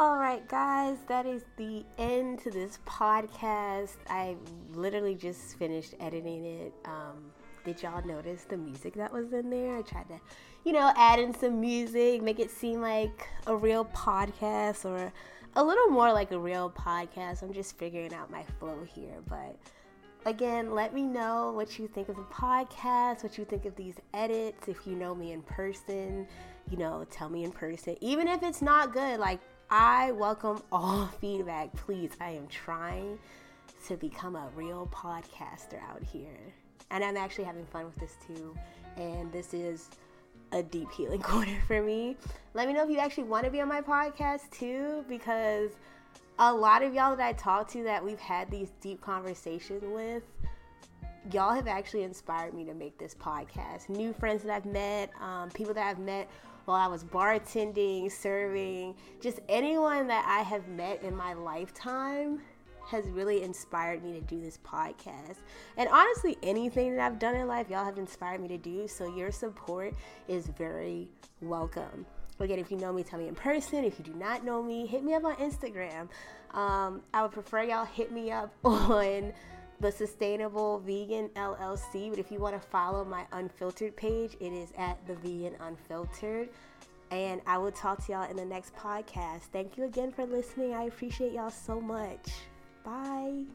All 0.00 0.16
right, 0.16 0.46
guys, 0.48 0.96
that 1.08 1.26
is 1.26 1.44
the 1.58 1.84
end 1.98 2.38
to 2.40 2.50
this 2.50 2.78
podcast. 2.86 3.96
I 4.08 4.36
literally 4.72 5.14
just 5.14 5.58
finished 5.58 5.94
editing 6.00 6.44
it. 6.44 6.72
Um, 6.86 7.32
Did 7.64 7.82
y'all 7.82 8.06
notice 8.06 8.44
the 8.44 8.56
music 8.56 8.94
that 8.94 9.12
was 9.12 9.32
in 9.32 9.50
there? 9.50 9.76
I 9.76 9.82
tried 9.82 10.08
to, 10.08 10.20
you 10.66 10.72
know, 10.72 10.92
add 10.96 11.20
in 11.20 11.32
some 11.32 11.60
music, 11.60 12.20
make 12.20 12.40
it 12.40 12.50
seem 12.50 12.80
like 12.80 13.28
a 13.46 13.54
real 13.54 13.84
podcast 13.84 14.84
or 14.84 15.12
a 15.54 15.62
little 15.62 15.86
more 15.86 16.12
like 16.12 16.32
a 16.32 16.38
real 16.38 16.68
podcast. 16.68 17.42
I'm 17.42 17.52
just 17.52 17.78
figuring 17.78 18.12
out 18.12 18.32
my 18.32 18.42
flow 18.58 18.82
here, 18.84 19.14
but 19.28 19.56
again, 20.24 20.74
let 20.74 20.92
me 20.92 21.02
know 21.02 21.52
what 21.52 21.78
you 21.78 21.86
think 21.86 22.08
of 22.08 22.16
the 22.16 22.22
podcast, 22.22 23.22
what 23.22 23.38
you 23.38 23.44
think 23.44 23.64
of 23.64 23.76
these 23.76 23.94
edits. 24.12 24.66
If 24.66 24.88
you 24.88 24.96
know 24.96 25.14
me 25.14 25.30
in 25.30 25.42
person, 25.42 26.26
you 26.68 26.76
know, 26.76 27.06
tell 27.12 27.28
me 27.28 27.44
in 27.44 27.52
person. 27.52 27.96
Even 28.00 28.26
if 28.26 28.42
it's 28.42 28.60
not 28.60 28.92
good, 28.92 29.20
like 29.20 29.38
I 29.70 30.10
welcome 30.10 30.60
all 30.72 31.06
feedback. 31.20 31.76
Please, 31.76 32.10
I 32.20 32.30
am 32.30 32.48
trying 32.48 33.20
to 33.86 33.96
become 33.96 34.34
a 34.34 34.48
real 34.56 34.90
podcaster 34.92 35.80
out 35.88 36.02
here. 36.02 36.52
And 36.90 37.04
I'm 37.04 37.16
actually 37.16 37.44
having 37.44 37.66
fun 37.66 37.84
with 37.84 37.96
this 38.00 38.16
too. 38.26 38.56
And 38.96 39.30
this 39.30 39.54
is 39.54 39.90
a 40.52 40.62
deep 40.62 40.90
healing 40.92 41.22
corner 41.22 41.58
for 41.66 41.82
me. 41.82 42.16
Let 42.54 42.68
me 42.68 42.74
know 42.74 42.84
if 42.84 42.90
you 42.90 42.98
actually 42.98 43.24
want 43.24 43.44
to 43.44 43.50
be 43.50 43.60
on 43.60 43.68
my 43.68 43.80
podcast 43.80 44.50
too, 44.50 45.04
because 45.08 45.72
a 46.38 46.52
lot 46.52 46.82
of 46.82 46.94
y'all 46.94 47.16
that 47.16 47.26
I 47.26 47.32
talk 47.32 47.68
to 47.72 47.82
that 47.84 48.04
we've 48.04 48.20
had 48.20 48.50
these 48.50 48.72
deep 48.80 49.00
conversations 49.00 49.82
with, 49.84 50.22
y'all 51.32 51.54
have 51.54 51.66
actually 51.66 52.02
inspired 52.02 52.54
me 52.54 52.64
to 52.64 52.74
make 52.74 52.98
this 52.98 53.14
podcast. 53.14 53.88
New 53.88 54.12
friends 54.12 54.42
that 54.42 54.52
I've 54.52 54.66
met, 54.66 55.10
um, 55.20 55.50
people 55.50 55.74
that 55.74 55.86
I've 55.86 55.98
met 55.98 56.30
while 56.66 56.76
I 56.76 56.88
was 56.88 57.04
bartending, 57.04 58.10
serving, 58.10 58.94
just 59.20 59.40
anyone 59.48 60.08
that 60.08 60.24
I 60.26 60.42
have 60.42 60.68
met 60.68 61.02
in 61.02 61.14
my 61.16 61.32
lifetime 61.32 62.40
has 62.86 63.06
really 63.08 63.42
inspired 63.42 64.02
me 64.02 64.12
to 64.12 64.20
do 64.20 64.40
this 64.40 64.58
podcast. 64.58 65.36
And 65.76 65.88
honestly, 65.88 66.36
anything 66.42 66.96
that 66.96 67.04
I've 67.04 67.18
done 67.18 67.34
in 67.34 67.46
life, 67.46 67.68
y'all 67.68 67.84
have 67.84 67.98
inspired 67.98 68.40
me 68.40 68.48
to 68.48 68.58
do. 68.58 68.88
So 68.88 69.14
your 69.14 69.30
support 69.30 69.94
is 70.28 70.46
very 70.46 71.08
welcome. 71.40 72.06
Again, 72.38 72.58
if 72.58 72.70
you 72.70 72.76
know 72.76 72.92
me, 72.92 73.02
tell 73.02 73.18
me 73.18 73.28
in 73.28 73.34
person. 73.34 73.84
If 73.84 73.98
you 73.98 74.04
do 74.04 74.14
not 74.14 74.44
know 74.44 74.62
me, 74.62 74.86
hit 74.86 75.02
me 75.02 75.14
up 75.14 75.24
on 75.24 75.36
Instagram. 75.36 76.08
Um, 76.52 77.02
I 77.12 77.22
would 77.22 77.32
prefer 77.32 77.62
y'all 77.62 77.84
hit 77.84 78.12
me 78.12 78.30
up 78.30 78.52
on 78.64 79.32
the 79.80 79.90
Sustainable 79.90 80.80
Vegan 80.80 81.28
LLC. 81.30 82.10
But 82.10 82.18
if 82.18 82.30
you 82.30 82.38
want 82.38 82.60
to 82.60 82.68
follow 82.68 83.04
my 83.04 83.24
unfiltered 83.32 83.96
page, 83.96 84.36
it 84.40 84.52
is 84.52 84.72
at 84.76 85.04
the 85.06 85.14
Vegan 85.16 85.54
Unfiltered. 85.60 86.48
And 87.10 87.40
I 87.46 87.56
will 87.58 87.72
talk 87.72 88.04
to 88.06 88.12
y'all 88.12 88.30
in 88.30 88.36
the 88.36 88.44
next 88.44 88.74
podcast. 88.74 89.42
Thank 89.52 89.76
you 89.76 89.84
again 89.84 90.10
for 90.10 90.26
listening. 90.26 90.74
I 90.74 90.84
appreciate 90.84 91.32
y'all 91.32 91.50
so 91.50 91.80
much. 91.80 92.28
Bye. 92.86 93.46